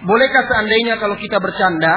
Bolehkah 0.00 0.44
seandainya 0.48 0.96
kalau 0.96 1.12
kita 1.20 1.36
bercanda 1.36 1.92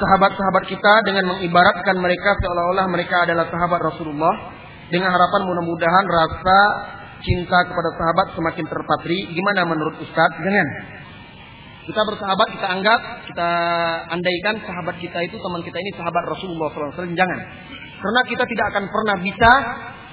sahabat-sahabat 0.00 0.64
kita 0.72 0.94
dengan 1.04 1.36
mengibaratkan 1.36 2.00
mereka 2.00 2.32
seolah-olah 2.40 2.88
mereka 2.88 3.28
adalah 3.28 3.44
sahabat 3.52 3.80
Rasulullah 3.92 4.56
dengan 4.88 5.12
harapan 5.12 5.40
mudah-mudahan 5.44 6.06
rasa 6.08 6.58
cinta 7.20 7.58
kepada 7.68 7.90
sahabat 8.00 8.26
semakin 8.32 8.64
terpatri. 8.66 9.18
Gimana 9.36 9.68
menurut 9.68 10.00
Ustaz? 10.00 10.30
Jangan. 10.40 10.68
Kita 11.82 12.00
bersahabat, 12.06 12.48
kita 12.54 12.66
anggap, 12.78 13.00
kita 13.26 13.50
andaikan 14.14 14.54
sahabat 14.62 15.02
kita 15.02 15.18
itu 15.26 15.34
teman 15.34 15.66
kita 15.66 15.78
ini 15.82 15.90
sahabat 15.98 16.22
Rasulullah 16.30 16.70
SAW. 16.70 17.10
Jangan. 17.10 17.40
Karena 17.98 18.20
kita 18.26 18.44
tidak 18.46 18.66
akan 18.74 18.84
pernah 18.86 19.16
bisa 19.18 19.50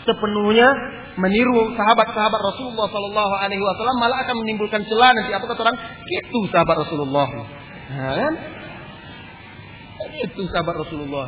sepenuhnya 0.05 0.69
meniru 1.17 1.73
sahabat-sahabat 1.75 2.41
Rasulullah 2.41 2.87
Sallallahu 2.89 3.33
Alaihi 3.43 3.61
Wasallam 3.61 3.97
malah 3.99 4.17
akan 4.25 4.35
menimbulkan 4.45 4.81
celah 4.87 5.11
nanti. 5.13 5.31
Apa 5.35 5.45
kata 5.45 5.61
orang? 5.67 5.77
Itu 6.05 6.39
sahabat 6.49 6.75
Rasulullah. 6.85 7.27
Nah, 7.89 8.13
kan? 8.17 8.33
Itu 10.25 10.41
sahabat 10.49 10.75
Rasulullah. 10.79 11.27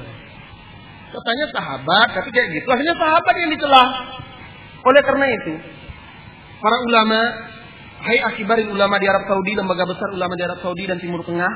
Katanya 1.12 1.46
sahabat 1.52 2.08
tapi 2.16 2.30
kayak 2.32 2.48
gitu. 2.56 2.68
Akhirnya 2.72 2.96
sahabat 2.96 3.34
yang 3.36 3.50
dicela. 3.52 3.84
Oleh 4.82 5.02
karena 5.06 5.26
itu 5.28 5.54
para 6.62 6.78
ulama 6.88 7.20
Hai 8.02 8.18
akibarin 8.18 8.66
ulama 8.74 8.98
di 8.98 9.06
Arab 9.06 9.30
Saudi, 9.30 9.54
lembaga 9.54 9.86
besar 9.86 10.10
ulama 10.10 10.34
di 10.34 10.42
Arab 10.42 10.58
Saudi 10.66 10.90
dan 10.90 10.98
Timur 10.98 11.22
Tengah, 11.22 11.54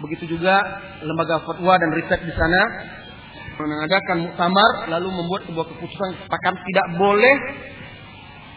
begitu 0.00 0.24
juga 0.24 0.56
lembaga 1.04 1.44
fatwa 1.44 1.76
dan 1.76 1.92
riset 1.92 2.16
di 2.24 2.32
sana, 2.32 2.60
mengadakan 3.60 4.24
muktamar 4.24 4.88
lalu 4.88 5.12
membuat 5.12 5.44
sebuah 5.44 5.68
keputusan 5.68 6.08
sepakat 6.24 6.54
tidak 6.64 6.86
boleh 6.96 7.36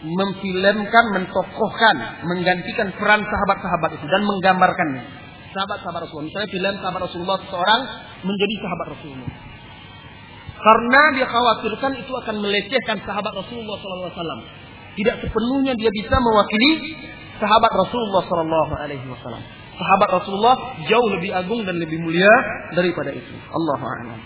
memfilmkan, 0.08 1.06
mentokohkan, 1.12 2.24
menggantikan 2.24 2.96
peran 2.96 3.20
sahabat-sahabat 3.20 4.00
itu 4.00 4.06
dan 4.08 4.22
menggambarkannya. 4.24 5.04
Sahabat-sahabat 5.52 6.08
Rasulullah. 6.08 6.32
Misalnya 6.32 6.50
film 6.56 6.76
sahabat 6.80 7.02
Rasulullah 7.04 7.38
seseorang 7.44 7.82
menjadi 8.24 8.56
sahabat 8.64 8.88
Rasulullah. 8.96 9.32
Karena 10.56 11.02
dia 11.20 11.28
khawatirkan 11.28 11.92
itu 12.00 12.14
akan 12.16 12.36
melecehkan 12.40 12.98
sahabat 13.04 13.34
Rasulullah 13.44 13.76
SAW. 13.76 14.48
Tidak 14.96 15.16
sepenuhnya 15.20 15.76
dia 15.76 15.92
bisa 15.92 16.16
mewakili 16.16 16.72
sahabat 17.40 17.72
Rasulullah 17.72 18.22
SAW. 18.24 19.44
Sahabat 19.76 20.10
Rasulullah 20.24 20.56
jauh 20.88 21.08
lebih 21.20 21.36
agung 21.36 21.68
dan 21.68 21.76
lebih 21.76 22.00
mulia 22.00 22.32
daripada 22.72 23.12
itu. 23.12 23.36
Allah 23.52 23.80
a'lam. 23.84 24.20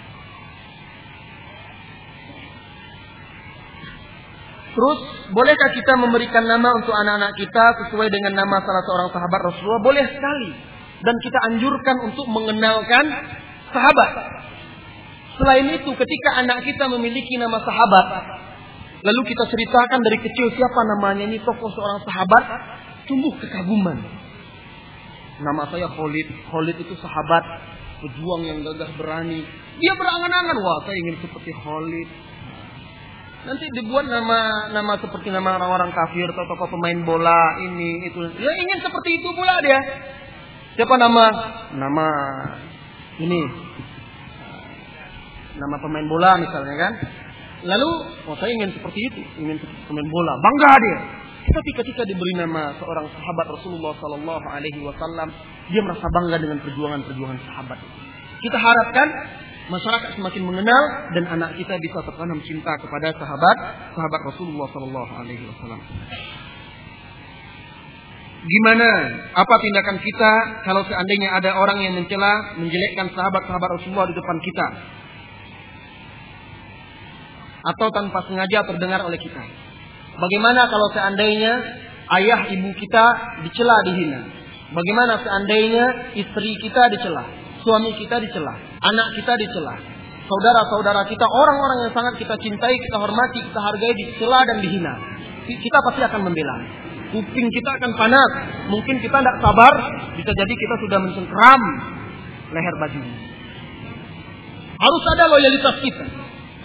Terus, 4.69 4.99
bolehkah 5.33 5.73
kita 5.73 5.97
memberikan 5.97 6.45
nama 6.45 6.69
untuk 6.77 6.93
anak-anak 6.93 7.33
kita 7.35 7.65
sesuai 7.83 8.07
dengan 8.13 8.45
nama 8.45 8.61
salah 8.61 8.83
seorang 8.85 9.09
sahabat 9.09 9.39
Rasulullah? 9.49 9.81
Boleh 9.81 10.05
sekali. 10.05 10.49
Dan 11.01 11.15
kita 11.25 11.39
anjurkan 11.49 11.95
untuk 12.05 12.29
mengenalkan 12.29 13.05
sahabat. 13.73 14.09
Selain 15.41 15.67
itu, 15.73 15.89
ketika 15.89 16.29
anak 16.45 16.61
kita 16.61 16.85
memiliki 16.91 17.41
nama 17.41 17.57
sahabat, 17.63 18.07
lalu 19.01 19.21
kita 19.25 19.43
ceritakan 19.49 19.99
dari 20.05 20.17
kecil 20.21 20.47
siapa 20.53 20.81
namanya 20.95 21.25
ini 21.25 21.39
tokoh 21.41 21.71
seorang 21.73 21.99
sahabat, 22.05 22.43
tumbuh 23.09 23.33
kekaguman. 23.41 23.97
Nama 25.41 25.63
saya 25.73 25.89
Khalid. 25.89 26.27
Khalid 26.53 26.77
itu 26.77 26.93
sahabat, 27.01 27.43
pejuang 28.05 28.45
yang 28.45 28.61
gagah 28.61 28.93
berani. 29.01 29.41
Dia 29.81 29.93
berangan-angan, 29.97 30.57
wah 30.61 30.79
saya 30.85 30.95
ingin 31.01 31.17
seperti 31.25 31.51
Khalid. 31.57 32.09
Nanti 33.39 33.65
dibuat 33.71 34.03
nama 34.03 34.67
nama 34.75 34.99
seperti 34.99 35.31
nama 35.31 35.55
orang-orang 35.55 35.95
kafir 35.95 36.27
atau 36.27 36.43
tokoh 36.43 36.75
pemain 36.75 36.99
bola 37.07 37.55
ini 37.63 38.03
itu. 38.11 38.19
Ya 38.35 38.51
ingin 38.51 38.83
seperti 38.83 39.09
itu 39.15 39.31
pula 39.31 39.55
dia. 39.63 39.79
Siapa 40.75 40.95
nama? 40.99 41.25
Nama 41.71 42.07
ini. 43.23 43.41
Nama 45.55 45.75
pemain 45.79 46.07
bola 46.07 46.35
misalnya 46.35 46.75
kan. 46.75 46.93
Lalu, 47.59 47.91
oh 48.27 48.35
saya 48.39 48.51
ingin 48.55 48.71
seperti 48.75 48.99
itu, 49.07 49.19
ingin 49.39 49.55
seperti 49.59 49.81
pemain 49.87 50.07
bola. 50.11 50.33
Bangga 50.43 50.71
dia. 50.83 50.99
Tapi 51.49 51.71
ketika 51.81 52.05
diberi 52.05 52.33
nama 52.37 52.77
seorang 52.77 53.09
sahabat 53.09 53.47
Rasulullah 53.57 53.97
Sallallahu 53.97 54.45
Alaihi 54.53 54.85
Wasallam, 54.85 55.33
dia 55.73 55.81
merasa 55.81 56.05
bangga 56.05 56.37
dengan 56.37 56.61
perjuangan-perjuangan 56.61 57.39
sahabat. 57.41 57.79
Kita 58.37 58.57
harapkan 58.61 59.07
masyarakat 59.73 60.09
semakin 60.13 60.43
mengenal 60.45 60.83
dan 61.17 61.23
anak 61.25 61.57
kita 61.57 61.73
bisa 61.81 62.05
tertanam 62.05 62.37
cinta 62.45 62.69
kepada 62.77 63.17
sahabat 63.17 63.57
sahabat 63.97 64.21
Rasulullah 64.29 64.67
Sallallahu 64.69 65.11
Alaihi 65.17 65.43
Wasallam. 65.49 65.81
Gimana? 68.39 68.89
Apa 69.35 69.55
tindakan 69.59 69.97
kita 69.99 70.31
kalau 70.69 70.85
seandainya 70.85 71.33
ada 71.33 71.57
orang 71.57 71.81
yang 71.81 71.97
mencela, 71.97 72.55
menjelekkan 72.61 73.09
sahabat-sahabat 73.11 73.69
Rasulullah 73.81 74.07
di 74.07 74.15
depan 74.15 74.37
kita? 74.37 74.67
Atau 77.73 77.87
tanpa 77.91 78.23
sengaja 78.29 78.63
terdengar 78.63 79.03
oleh 79.03 79.19
kita? 79.19 79.68
Bagaimana 80.19 80.67
kalau 80.67 80.87
seandainya 80.91 81.53
ayah 82.19 82.39
ibu 82.51 82.69
kita 82.75 83.05
dicela 83.47 83.75
dihina? 83.87 84.19
Bagaimana 84.75 85.17
seandainya 85.23 85.85
istri 86.19 86.51
kita 86.59 86.91
dicela? 86.91 87.23
Suami 87.63 87.91
kita 87.99 88.19
dicela, 88.23 88.55
anak 88.79 89.07
kita 89.19 89.35
dicela, 89.35 89.75
saudara-saudara 90.29 91.03
kita, 91.09 91.25
orang-orang 91.27 91.77
yang 91.87 91.93
sangat 91.97 92.15
kita 92.21 92.35
cintai, 92.39 92.75
kita 92.77 92.97
hormati, 93.01 93.39
kita 93.43 93.59
hargai 93.59 93.93
dicela 93.99 94.39
dan 94.47 94.57
dihina. 94.63 94.93
Kita 95.49 95.77
pasti 95.89 96.01
akan 96.05 96.21
membela. 96.29 96.55
Kuping 97.09 97.47
kita 97.49 97.69
akan 97.81 97.91
panas. 97.97 98.31
Mungkin 98.69 99.01
kita 99.01 99.17
tidak 99.17 99.37
sabar, 99.41 99.73
bisa 100.13 100.29
jadi 100.29 100.53
kita 100.53 100.75
sudah 100.85 100.99
mencengkram 101.01 101.61
leher 102.53 102.75
baju. 102.77 103.01
Harus 104.79 105.03
ada 105.17 105.23
loyalitas 105.27 105.75
kita. 105.81 106.05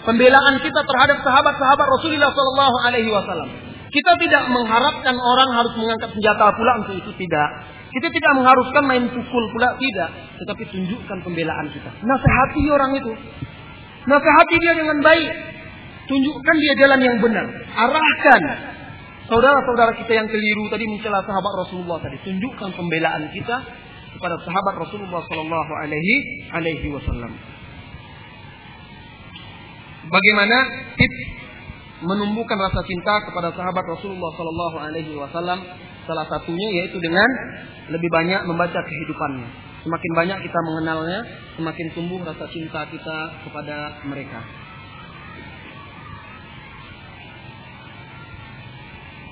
Pembelaan 0.05 0.55
kita 0.61 0.81
terhadap 0.85 1.17
sahabat-sahabat 1.25 1.87
Rasulullah 1.97 2.29
Sallallahu 2.29 2.77
Alaihi 2.85 3.09
Wasallam. 3.09 3.49
Kita 3.89 4.11
tidak 4.21 4.43
mengharapkan 4.53 5.15
orang 5.17 5.49
harus 5.55 5.73
mengangkat 5.79 6.13
senjata 6.13 6.53
pula 6.53 6.71
untuk 6.85 6.93
itu 6.93 7.11
tidak. 7.25 7.49
Kita 7.89 8.11
tidak 8.11 8.31
mengharuskan 8.37 8.83
main 8.85 9.07
pukul 9.07 9.43
pula 9.55 9.71
tidak, 9.79 10.09
tetapi 10.35 10.63
tunjukkan 10.67 11.17
pembelaan 11.23 11.71
kita. 11.71 11.89
Nasihati 12.03 12.63
orang 12.69 12.91
itu. 13.01 13.11
Nasihati 14.05 14.55
dia 14.61 14.73
dengan 14.77 14.99
baik. 14.99 15.31
Tunjukkan 16.05 16.55
dia 16.59 16.73
jalan 16.85 16.99
yang 17.01 17.17
benar. 17.17 17.45
Arahkan 17.73 18.41
saudara-saudara 19.25 19.97
kita 19.97 20.11
yang 20.21 20.27
keliru 20.29 20.69
tadi 20.69 20.85
mencela 20.85 21.23
sahabat 21.25 21.53
Rasulullah 21.65 21.97
tadi. 22.03 22.19
Tunjukkan 22.21 22.77
pembelaan 22.77 23.31
kita 23.33 23.57
kepada 24.13 24.35
sahabat 24.43 24.85
Rasulullah 24.85 25.23
Sallallahu 25.25 25.71
Alaihi 25.81 26.15
Alaihi 26.53 26.93
Wasallam. 26.93 27.54
Bagaimana 30.05 30.57
tips 30.93 31.19
menumbuhkan 32.05 32.61
rasa 32.61 32.81
cinta 32.85 33.25
kepada 33.25 33.49
sahabat 33.57 33.85
Rasulullah 33.89 34.31
Sallallahu 34.37 34.77
Alaihi 34.77 35.17
Wasallam? 35.17 35.59
Salah 36.05 36.25
satunya 36.29 36.69
yaitu 36.77 37.01
dengan 37.01 37.25
lebih 37.89 38.09
banyak 38.13 38.45
membaca 38.45 38.77
kehidupannya. 38.85 39.49
Semakin 39.81 40.11
banyak 40.13 40.37
kita 40.45 40.59
mengenalnya, 40.65 41.19
semakin 41.57 41.87
tumbuh 41.97 42.21
rasa 42.21 42.45
cinta 42.53 42.85
kita 42.89 43.17
kepada 43.49 44.05
mereka. 44.05 44.45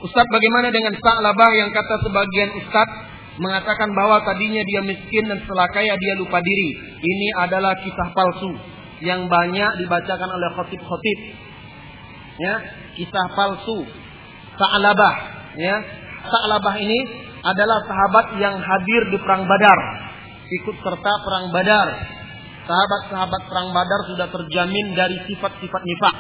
Ustadz 0.04 0.34
bagaimana 0.34 0.68
dengan 0.74 0.94
Sa'labah 0.98 1.52
yang 1.54 1.70
kata 1.70 1.96
sebagian 2.02 2.50
Ustadz 2.60 2.98
mengatakan 3.38 3.94
bahwa 3.94 4.22
tadinya 4.26 4.62
dia 4.66 4.82
miskin 4.82 5.30
dan 5.30 5.38
setelah 5.46 5.70
kaya 5.70 5.94
dia 5.94 6.14
lupa 6.18 6.42
diri. 6.42 6.70
Ini 6.98 7.28
adalah 7.46 7.78
kisah 7.78 8.10
palsu 8.14 8.73
yang 9.04 9.28
banyak 9.28 9.72
dibacakan 9.84 10.30
oleh 10.32 10.50
khotib-khotib. 10.56 11.20
Ya, 12.40 12.56
kisah 12.98 13.28
palsu. 13.36 13.86
Sa'labah, 14.58 15.16
ya. 15.60 15.76
Sa'labah 16.24 16.76
ini 16.80 17.00
adalah 17.44 17.84
sahabat 17.84 18.40
yang 18.40 18.56
hadir 18.56 19.02
di 19.12 19.18
perang 19.20 19.44
Badar, 19.44 19.80
ikut 20.48 20.76
serta 20.80 21.14
perang 21.28 21.52
Badar. 21.52 21.88
Sahabat-sahabat 22.64 23.42
perang 23.52 23.76
Badar 23.76 24.02
sudah 24.08 24.28
terjamin 24.32 24.96
dari 24.96 25.20
sifat-sifat 25.28 25.82
nifak. 25.84 26.16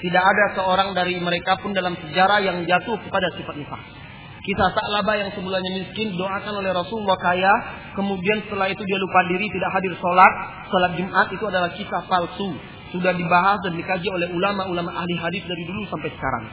Tidak 0.00 0.24
ada 0.24 0.44
seorang 0.56 0.96
dari 0.96 1.20
mereka 1.20 1.60
pun 1.60 1.76
dalam 1.76 1.94
sejarah 2.00 2.40
yang 2.40 2.64
jatuh 2.64 2.96
kepada 2.96 3.28
sifat 3.36 3.54
nifak. 3.60 4.01
Kisah 4.42 4.74
Sa'labah 4.74 5.14
yang 5.22 5.30
sebelumnya 5.38 5.70
miskin 5.78 6.18
doakan 6.18 6.54
oleh 6.58 6.74
Rasulullah 6.74 7.14
kaya, 7.22 7.52
kemudian 7.94 8.42
setelah 8.42 8.66
itu 8.66 8.82
dia 8.82 8.98
lupa 8.98 9.20
diri 9.30 9.46
tidak 9.46 9.70
hadir 9.70 9.94
sholat, 10.02 10.32
sholat 10.66 10.90
Jumat 10.98 11.26
itu 11.30 11.44
adalah 11.46 11.70
kisah 11.70 12.02
palsu. 12.10 12.50
Sudah 12.90 13.14
dibahas 13.14 13.62
dan 13.62 13.78
dikaji 13.78 14.08
oleh 14.10 14.28
ulama-ulama 14.34 14.90
ahli 14.98 15.14
hadis 15.14 15.46
dari 15.46 15.62
dulu 15.62 15.86
sampai 15.86 16.10
sekarang. 16.10 16.44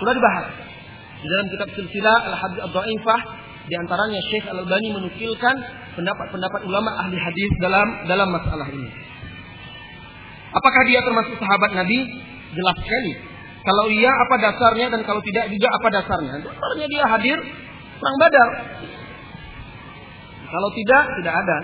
Sudah 0.00 0.16
dibahas. 0.16 0.46
Di 1.20 1.28
dalam 1.28 1.46
kitab 1.52 1.68
silsilah 1.76 2.18
Al-Hadis 2.32 2.60
Ad-Dhaifah 2.64 3.20
di 3.68 3.74
antaranya 3.76 4.20
Syekh 4.32 4.48
Al-Albani 4.48 4.88
menukilkan 4.96 5.54
pendapat-pendapat 6.00 6.60
ulama 6.64 6.96
ahli 7.04 7.20
hadis 7.20 7.52
dalam 7.60 8.08
dalam 8.08 8.32
masalah 8.32 8.66
ini. 8.72 8.88
Apakah 10.50 10.82
dia 10.88 11.04
termasuk 11.04 11.36
sahabat 11.36 11.76
Nabi? 11.76 11.98
Jelas 12.56 12.76
sekali. 12.82 13.29
Kalau 13.60 13.84
iya 13.92 14.08
apa 14.08 14.34
dasarnya 14.40 14.86
dan 14.88 15.00
kalau 15.04 15.20
tidak 15.20 15.52
juga 15.52 15.68
apa 15.68 15.88
dasarnya? 15.92 16.34
Dasarnya 16.40 16.86
dia 16.88 17.04
hadir 17.04 17.38
perang 18.00 18.16
Badar. 18.16 18.48
Kalau 20.50 20.68
tidak, 20.74 21.04
tidak 21.20 21.34
ada. 21.36 21.58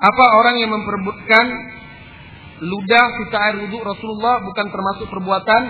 Apa 0.00 0.24
orang 0.40 0.56
yang 0.64 0.72
memperebutkan 0.72 1.44
ludah 2.64 3.04
sisa 3.20 3.36
air 3.36 3.56
wudhu 3.60 3.84
Rasulullah 3.84 4.40
bukan 4.40 4.66
termasuk 4.72 5.06
perbuatan 5.12 5.62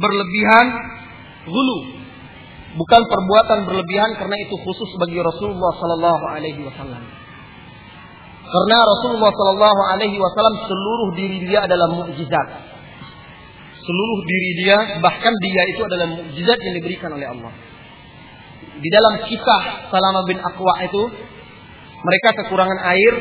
berlebihan 0.00 0.66
gulu. 1.44 1.78
bukan 2.74 3.02
perbuatan 3.06 3.70
berlebihan 3.70 4.18
karena 4.18 4.34
itu 4.42 4.58
khusus 4.58 4.90
bagi 4.98 5.22
Rasulullah 5.22 5.72
sallallahu 5.78 6.24
alaihi 6.26 6.58
wasallam. 6.66 7.23
Karena 8.54 8.78
Rasulullah 8.86 9.32
sallallahu 9.34 9.80
alaihi 9.90 10.14
wasallam 10.14 10.54
seluruh 10.70 11.08
diri 11.18 11.42
dia 11.42 11.66
adalah 11.66 11.90
mukjizat. 11.90 12.48
Seluruh 13.82 14.20
diri 14.30 14.50
dia 14.62 14.78
bahkan 15.02 15.34
dia 15.42 15.62
itu 15.74 15.82
adalah 15.82 16.06
mukjizat 16.14 16.58
yang 16.62 16.74
diberikan 16.78 17.10
oleh 17.18 17.26
Allah. 17.34 17.50
Di 18.78 18.88
dalam 18.94 19.26
kisah 19.26 19.90
Salama 19.90 20.22
bin 20.30 20.38
Aqwa 20.38 20.74
itu 20.86 21.02
mereka 22.06 22.46
kekurangan 22.46 22.78
air 22.94 23.14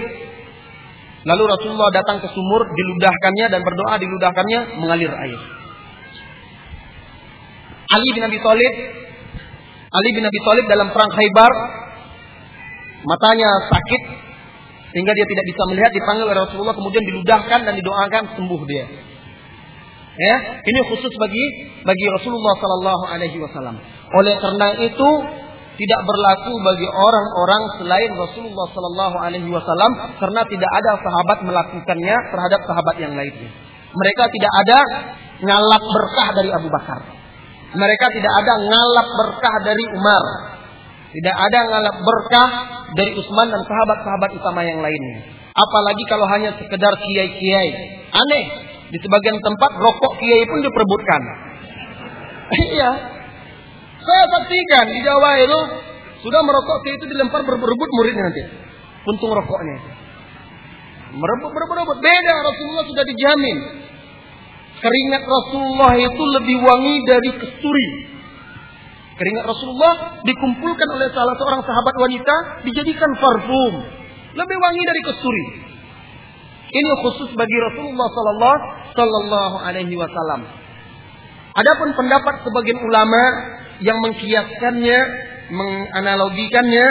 lalu 1.26 1.44
Rasulullah 1.50 1.90
datang 1.90 2.22
ke 2.22 2.30
sumur 2.30 2.62
diludahkannya 2.70 3.46
dan 3.58 3.62
berdoa 3.66 3.96
diludahkannya 3.98 4.60
mengalir 4.86 5.10
air. 5.18 5.40
Ali 7.90 8.10
bin 8.14 8.22
Abi 8.22 8.38
Thalib 8.38 8.74
Ali 9.98 10.10
bin 10.14 10.26
Abi 10.26 10.40
Thalib 10.46 10.66
dalam 10.70 10.94
perang 10.94 11.10
Khaybar 11.10 11.52
matanya 13.02 13.50
sakit 13.74 14.23
sehingga 14.94 15.12
dia 15.18 15.26
tidak 15.26 15.46
bisa 15.50 15.62
melihat 15.74 15.92
dipanggil 15.92 16.26
oleh 16.30 16.42
Rasulullah 16.46 16.78
kemudian 16.78 17.02
diludahkan 17.02 17.60
dan 17.66 17.74
didoakan 17.74 18.24
sembuh 18.38 18.62
dia. 18.70 18.86
Ya, 20.14 20.36
ini 20.62 20.80
khusus 20.94 21.10
bagi 21.18 21.46
bagi 21.82 22.06
Rasulullah 22.14 22.54
Sallallahu 22.62 23.04
Alaihi 23.10 23.38
Wasallam. 23.42 23.82
Oleh 24.14 24.38
karena 24.38 24.68
itu 24.86 25.10
tidak 25.74 26.02
berlaku 26.06 26.54
bagi 26.62 26.86
orang-orang 26.86 27.62
selain 27.82 28.12
Rasulullah 28.14 28.68
Sallallahu 28.70 29.18
Alaihi 29.18 29.50
Wasallam 29.50 29.92
karena 30.22 30.46
tidak 30.46 30.70
ada 30.70 30.92
sahabat 31.02 31.38
melakukannya 31.42 32.16
terhadap 32.30 32.62
sahabat 32.70 32.96
yang 33.02 33.18
lainnya. 33.18 33.50
Mereka 33.94 34.24
tidak 34.30 34.54
ada 34.62 34.80
ngalap 35.42 35.82
berkah 35.82 36.30
dari 36.38 36.50
Abu 36.54 36.70
Bakar. 36.70 37.02
Mereka 37.74 38.06
tidak 38.14 38.34
ada 38.38 38.54
ngalap 38.70 39.08
berkah 39.18 39.56
dari 39.66 39.86
Umar. 39.98 40.26
Tidak 41.10 41.36
ada 41.42 41.60
ngalap 41.74 41.98
berkah 42.06 42.50
dari 42.94 43.12
Utsman 43.18 43.48
dan 43.50 43.62
sahabat-sahabat 43.66 44.30
utama 44.38 44.62
yang 44.66 44.80
lainnya. 44.82 45.18
Apalagi 45.54 46.04
kalau 46.10 46.26
hanya 46.30 46.54
sekedar 46.58 46.94
kiai-kiai. 46.98 47.70
Aneh. 48.14 48.46
Di 48.94 49.02
sebagian 49.02 49.42
tempat 49.42 49.72
rokok 49.74 50.14
kiai 50.22 50.44
pun 50.46 50.60
diperebutkan. 50.62 51.22
Iya. 52.54 52.92
Saya 54.04 54.24
saksikan 54.30 54.86
di 54.94 55.00
Jawa 55.02 55.42
itu 55.42 55.60
sudah 56.22 56.42
merokok 56.46 56.78
kiai 56.86 56.96
itu 57.02 57.06
dilempar 57.10 57.42
berebut 57.42 57.90
muridnya 57.98 58.30
nanti. 58.30 58.44
Puntung 59.02 59.34
rokoknya. 59.34 59.78
Merebut, 61.18 61.50
berebut. 61.50 61.98
Beda 61.98 62.36
Rasulullah 62.46 62.86
sudah 62.90 63.06
dijamin 63.06 63.58
Keringat 64.84 65.24
Rasulullah 65.24 65.96
itu 65.96 66.24
lebih 66.36 66.58
wangi 66.60 66.96
dari 67.08 67.30
kesturi. 67.40 67.88
Keringat 69.24 69.46
Rasulullah 69.48 70.20
dikumpulkan 70.28 70.88
oleh 71.00 71.08
salah 71.16 71.32
seorang 71.40 71.64
sahabat 71.64 71.96
wanita 71.96 72.36
dijadikan 72.68 73.08
parfum. 73.24 73.74
Lebih 74.36 74.58
wangi 74.60 74.84
dari 74.84 75.02
kesturi. 75.08 75.46
Ini 76.68 76.92
khusus 77.08 77.32
bagi 77.32 77.58
Rasulullah 77.72 78.12
sallallahu 78.92 79.56
alaihi 79.64 79.96
wasallam. 79.96 80.44
Adapun 81.56 81.96
pendapat 81.96 82.44
sebagian 82.44 82.84
ulama 82.84 83.24
yang 83.80 83.96
mengkiaskannya 84.04 85.00
menganalogikannya 85.54 86.86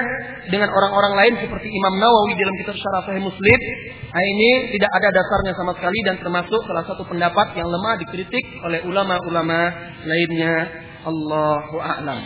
dengan 0.48 0.72
orang-orang 0.72 1.12
lain 1.20 1.34
seperti 1.36 1.68
Imam 1.68 2.00
Nawawi 2.00 2.32
dalam 2.40 2.54
kitab 2.64 2.76
Syarah 2.80 3.02
Sahih 3.12 3.20
Muslim. 3.28 3.58
Nah, 4.08 4.24
ini 4.24 4.72
tidak 4.72 4.88
ada 4.88 5.08
dasarnya 5.12 5.52
sama 5.52 5.72
sekali 5.76 5.98
dan 6.08 6.16
termasuk 6.16 6.60
salah 6.64 6.84
satu 6.88 7.02
pendapat 7.04 7.60
yang 7.60 7.68
lemah 7.68 8.00
dikritik 8.00 8.44
oleh 8.64 8.80
ulama-ulama 8.88 9.60
lainnya. 10.08 10.88
Allahu 11.02 11.76
a'lam. 11.82 12.22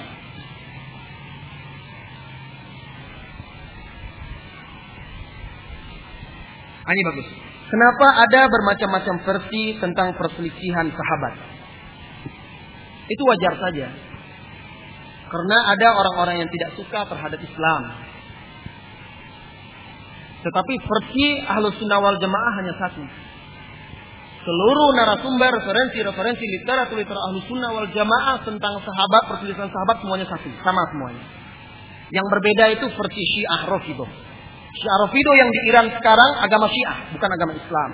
Ah, 6.87 6.93
ini 6.95 7.03
bagus. 7.03 7.29
Kenapa 7.67 8.07
ada 8.23 8.41
bermacam-macam 8.47 9.15
versi 9.27 9.75
tentang 9.83 10.15
perselisihan 10.15 10.87
sahabat? 10.87 11.35
Itu 13.11 13.23
wajar 13.27 13.55
saja. 13.59 13.87
Karena 15.27 15.59
ada 15.75 15.87
orang-orang 15.99 16.47
yang 16.47 16.51
tidak 16.55 16.79
suka 16.79 17.03
terhadap 17.11 17.43
Islam. 17.43 17.83
Tetapi 20.47 20.75
versi 20.79 21.27
Ahlus 21.43 21.75
Sunnah 21.83 21.99
wal 21.99 22.23
Jamaah 22.23 22.53
hanya 22.63 22.75
satu. 22.79 23.03
Seluruh 24.47 24.89
narasumber, 24.95 25.59
referensi-referensi 25.59 26.45
literatur 26.47 26.95
literatur 27.03 27.19
Ahlus 27.19 27.51
Sunnah 27.51 27.71
wal 27.75 27.91
Jamaah 27.91 28.47
tentang 28.47 28.79
sahabat, 28.79 29.23
perselisihan 29.27 29.67
sahabat 29.67 29.97
semuanya 29.99 30.27
satu, 30.31 30.47
sama 30.63 30.83
semuanya. 30.95 31.25
Yang 32.15 32.27
berbeda 32.31 32.65
itu 32.79 32.87
versi 32.95 33.23
Syiah 33.27 33.67
Rafidah. 33.67 34.07
Syiah 34.71 34.99
Rafidah 35.03 35.35
yang 35.35 35.51
di 35.51 35.61
Iran 35.67 35.87
sekarang 35.99 36.31
agama 36.47 36.71
Syiah, 36.71 37.11
bukan 37.11 37.31
agama 37.35 37.53
Islam. 37.59 37.91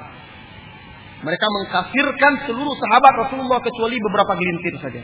Mereka 1.25 1.47
mengkafirkan 1.49 2.33
seluruh 2.45 2.77
sahabat 2.85 3.13
Rasulullah 3.17 3.61
kecuali 3.65 3.97
beberapa 3.97 4.37
gelintir 4.37 4.75
saja. 4.85 5.03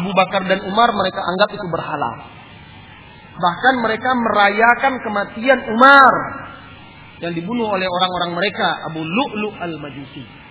Abu 0.00 0.16
Bakar 0.16 0.48
dan 0.48 0.64
Umar 0.64 0.88
mereka 0.96 1.20
anggap 1.20 1.52
itu 1.52 1.66
berhala. 1.68 2.12
Bahkan 3.36 3.74
mereka 3.84 4.10
merayakan 4.16 4.94
kematian 5.04 5.60
Umar 5.76 6.14
yang 7.20 7.36
dibunuh 7.36 7.68
oleh 7.68 7.84
orang-orang 7.84 8.32
mereka 8.32 8.80
Abu 8.88 9.04
Lu'lu 9.04 9.52
al-Majusi. 9.60 10.45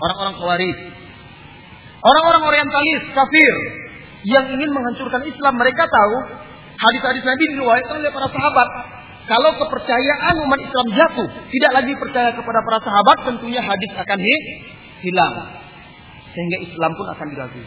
Orang-orang 0.00 0.34
Khawarij. 0.40 0.76
Orang-orang 2.00 2.42
orientalis 2.48 3.02
kafir 3.12 3.54
yang 4.24 4.48
ingin 4.48 4.70
menghancurkan 4.72 5.20
Islam 5.28 5.54
mereka 5.60 5.84
tahu 5.84 6.16
hadis-hadis 6.80 7.24
Nabi 7.24 7.44
diriwayatkan 7.56 7.96
oleh 8.00 8.12
para 8.12 8.28
sahabat 8.32 8.68
kalau 9.30 9.50
kepercayaan 9.62 10.34
umat 10.42 10.58
Islam 10.58 10.86
jatuh, 10.90 11.28
tidak 11.54 11.72
lagi 11.76 11.94
percaya 11.94 12.34
kepada 12.34 12.66
para 12.66 12.78
sahabat, 12.82 13.16
tentunya 13.30 13.62
hadis 13.62 13.92
akan 13.94 14.18
hilang. 15.06 15.34
Sehingga 16.34 16.58
Islam 16.66 16.90
pun 16.98 17.06
akan 17.14 17.26
diragu. 17.30 17.62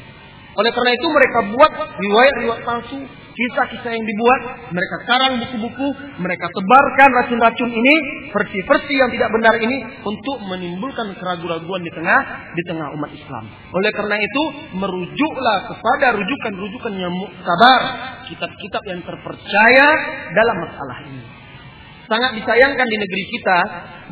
Oleh 0.59 0.71
karena 0.75 0.91
itu 0.91 1.07
mereka 1.07 1.39
buat 1.55 1.71
riwayat-riwayat 2.03 2.61
palsu, 2.67 2.99
kisah-kisah 3.33 3.91
yang 3.97 4.05
dibuat, 4.05 4.41
mereka 4.69 4.95
karang 5.09 5.33
buku-buku, 5.41 5.87
mereka 6.21 6.45
tebarkan 6.53 7.09
racun-racun 7.17 7.71
ini, 7.73 7.95
versi-versi 8.29 8.93
yang 8.93 9.09
tidak 9.09 9.29
benar 9.33 9.55
ini 9.57 9.77
untuk 10.05 10.37
menimbulkan 10.45 11.13
keraguan-raguan 11.17 11.81
di 11.81 11.91
tengah 11.91 12.19
di 12.53 12.63
tengah 12.69 12.87
umat 12.93 13.11
Islam. 13.11 13.43
Oleh 13.73 13.91
karena 13.91 14.17
itu, 14.21 14.43
merujuklah 14.77 15.59
kepada 15.73 16.13
rujukan-rujukan 16.17 16.93
yang 16.93 17.13
muktabar, 17.13 17.81
kitab-kitab 18.29 18.83
yang 18.85 19.01
terpercaya 19.01 19.87
dalam 20.37 20.57
masalah 20.61 20.97
ini. 21.09 21.23
Sangat 22.05 22.37
disayangkan 22.37 22.87
di 22.87 22.97
negeri 22.99 23.23
kita, 23.25 23.57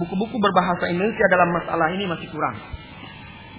buku-buku 0.02 0.36
berbahasa 0.42 0.90
Indonesia 0.90 1.26
dalam 1.30 1.50
masalah 1.54 1.88
ini 1.94 2.10
masih 2.10 2.28
kurang. 2.34 2.58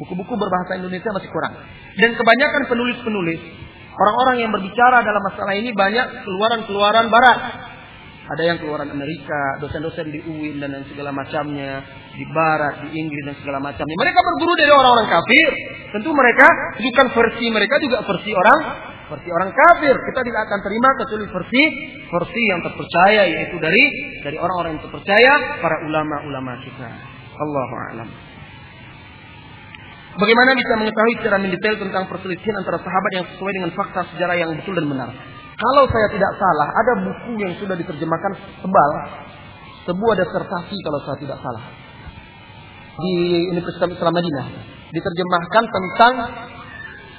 Buku-buku 0.01 0.35
berbahasa 0.35 0.81
Indonesia 0.83 1.11
masih 1.15 1.31
kurang. 1.31 1.55
Dan 2.01 2.17
kebanyakan 2.17 2.63
penulis-penulis, 2.67 3.41
orang-orang 3.93 4.37
yang 4.45 4.51
berbicara 4.51 5.05
dalam 5.05 5.23
masalah 5.23 5.55
ini 5.57 5.71
banyak 5.73 6.07
keluaran-keluaran 6.25 7.07
barat. 7.13 7.39
Ada 8.23 8.43
yang 8.55 8.59
keluaran 8.63 8.89
Amerika, 8.89 9.61
dosen-dosen 9.61 10.09
di 10.09 10.23
UIN 10.25 10.63
dan 10.63 10.87
segala 10.89 11.11
macamnya, 11.11 11.85
di 12.15 12.25
barat, 12.31 12.87
di 12.87 12.97
Inggris 12.97 13.29
dan 13.29 13.37
segala 13.43 13.59
macamnya. 13.59 13.97
Mereka 13.99 14.21
berguru 14.23 14.53
dari 14.57 14.73
orang-orang 14.73 15.09
kafir. 15.11 15.49
Tentu 15.91 16.11
mereka 16.15 16.47
bukan 16.81 17.07
versi 17.13 17.47
mereka 17.51 17.77
juga 17.83 17.99
versi 18.07 18.31
orang 18.33 18.61
versi 19.13 19.29
orang 19.29 19.51
kafir. 19.53 19.93
Kita 19.93 20.21
tidak 20.25 20.41
akan 20.49 20.59
terima 20.65 20.89
kecuali 20.97 21.27
versi 21.29 21.63
versi 22.09 22.43
yang 22.49 22.61
terpercaya 22.65 23.23
yaitu 23.29 23.57
dari 23.61 23.85
dari 24.25 24.37
orang-orang 24.41 24.79
yang 24.79 24.83
terpercaya 24.87 25.33
para 25.61 25.77
ulama-ulama 25.85 26.57
kita. 26.65 26.89
Allahu 27.37 27.75
a'lam. 27.91 28.32
Bagaimana 30.13 30.51
bisa 30.53 30.73
mengetahui 30.77 31.15
secara 31.25 31.37
mendetail 31.41 31.77
tentang 31.81 32.05
perselisihan 32.05 32.61
antara 32.61 32.79
sahabat 32.85 33.11
yang 33.17 33.27
sesuai 33.33 33.53
dengan 33.57 33.71
fakta 33.73 34.05
sejarah 34.13 34.37
yang 34.37 34.53
betul 34.53 34.77
dan 34.77 34.87
benar? 34.89 35.09
Kalau 35.57 35.85
saya 35.89 36.09
tidak 36.13 36.33
salah, 36.37 36.69
ada 36.69 36.93
buku 37.07 37.33
yang 37.41 37.53
sudah 37.57 37.77
diterjemahkan 37.79 38.33
tebal, 38.61 38.91
sebuah 39.89 40.15
disertasi 40.21 40.77
kalau 40.85 41.01
saya 41.07 41.17
tidak 41.23 41.39
salah 41.41 41.65
di 42.93 43.15
Universitas 43.49 43.89
Islam 43.89 44.13
Madinah 44.13 44.47
diterjemahkan 44.93 45.65
tentang 45.65 46.15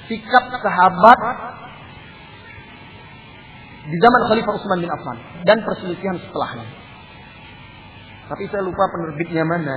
sikap 0.06 0.44
sahabat 0.62 1.18
di 3.84 3.96
zaman 3.98 4.20
Khalifah 4.30 4.52
Utsman 4.54 4.80
bin 4.80 4.90
Affan 4.92 5.18
dan 5.44 5.58
perselisihan 5.66 6.16
setelahnya. 6.22 6.68
Tapi 8.24 8.48
saya 8.48 8.62
lupa 8.64 8.84
penerbitnya 8.88 9.44
mana. 9.44 9.76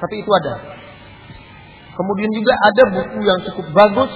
Tapi 0.00 0.14
itu 0.24 0.30
ada. 0.32 0.83
Kemudian 1.94 2.30
juga 2.34 2.52
ada 2.58 2.82
buku 2.90 3.18
yang 3.22 3.38
cukup 3.46 3.66
bagus. 3.70 4.12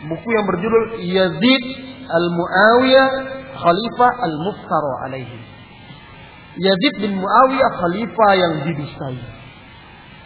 Buku 0.00 0.28
yang 0.32 0.44
berjudul 0.48 0.84
Yazid 1.04 1.64
Al-Muawiyah 2.10 3.08
Khalifah 3.54 4.10
Al-Muftara 4.18 4.92
alaihi. 5.06 5.38
Yazid 6.58 6.94
bin 6.98 7.22
Muawiyah 7.22 7.70
Khalifah 7.78 8.30
yang 8.34 8.52
didustai. 8.66 9.18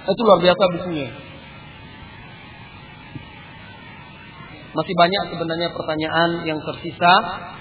Itu 0.05 0.21
luar 0.25 0.41
biasa 0.41 0.63
bukunya. 0.81 1.09
Masih 4.75 4.95
banyak 4.99 5.23
sebenarnya 5.31 5.69
pertanyaan 5.71 6.31
yang 6.43 6.59
tersisa. 6.59 7.13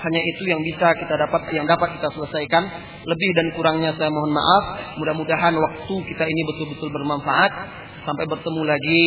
Hanya 0.01 0.21
itu 0.33 0.49
yang 0.49 0.57
bisa 0.65 0.97
kita 0.97 1.13
dapat 1.13 1.45
yang 1.53 1.69
dapat 1.69 1.99
kita 1.99 2.09
selesaikan. 2.09 2.63
Lebih 3.05 3.29
dan 3.37 3.47
kurangnya 3.53 3.91
saya 3.93 4.09
mohon 4.09 4.33
maaf. 4.33 4.97
Mudah-mudahan 4.97 5.53
waktu 5.53 5.95
kita 6.09 6.25
ini 6.25 6.41
betul-betul 6.49 6.89
bermanfaat. 6.89 7.82
Sampai 8.03 8.27
bertemu 8.27 8.61
lagi 8.67 9.03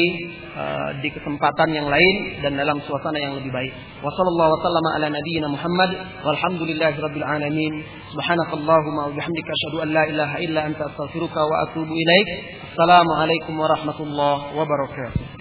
uh, 0.56 0.90
di 1.04 1.08
kesempatan 1.12 1.68
yang 1.68 1.84
lain 1.84 2.40
dan 2.40 2.56
dalam 2.56 2.80
suasana 2.80 3.20
yang 3.20 3.36
lebih 3.36 3.52
baik. 3.52 3.72
Wassallallahu 4.00 4.50
wasallam 4.56 4.84
ala 4.96 5.06
nabiyyina 5.12 5.48
Muhammad 5.52 5.90
alamin. 6.24 7.72
Subhanakallahumma 8.12 9.02
wa 9.08 9.12
bihamdika 9.12 9.50
asyhadu 9.52 9.76
an 9.84 9.88
la 9.92 10.02
ilaha 10.08 10.36
illa 10.40 10.60
anta 10.64 10.88
astaghfiruka 10.88 11.40
wa 11.44 11.54
atubu 11.68 11.92
ilaik. 11.92 12.28
Assalamualaikum 12.72 13.52
warahmatullahi 13.52 14.56
wabarakatuh. 14.56 15.35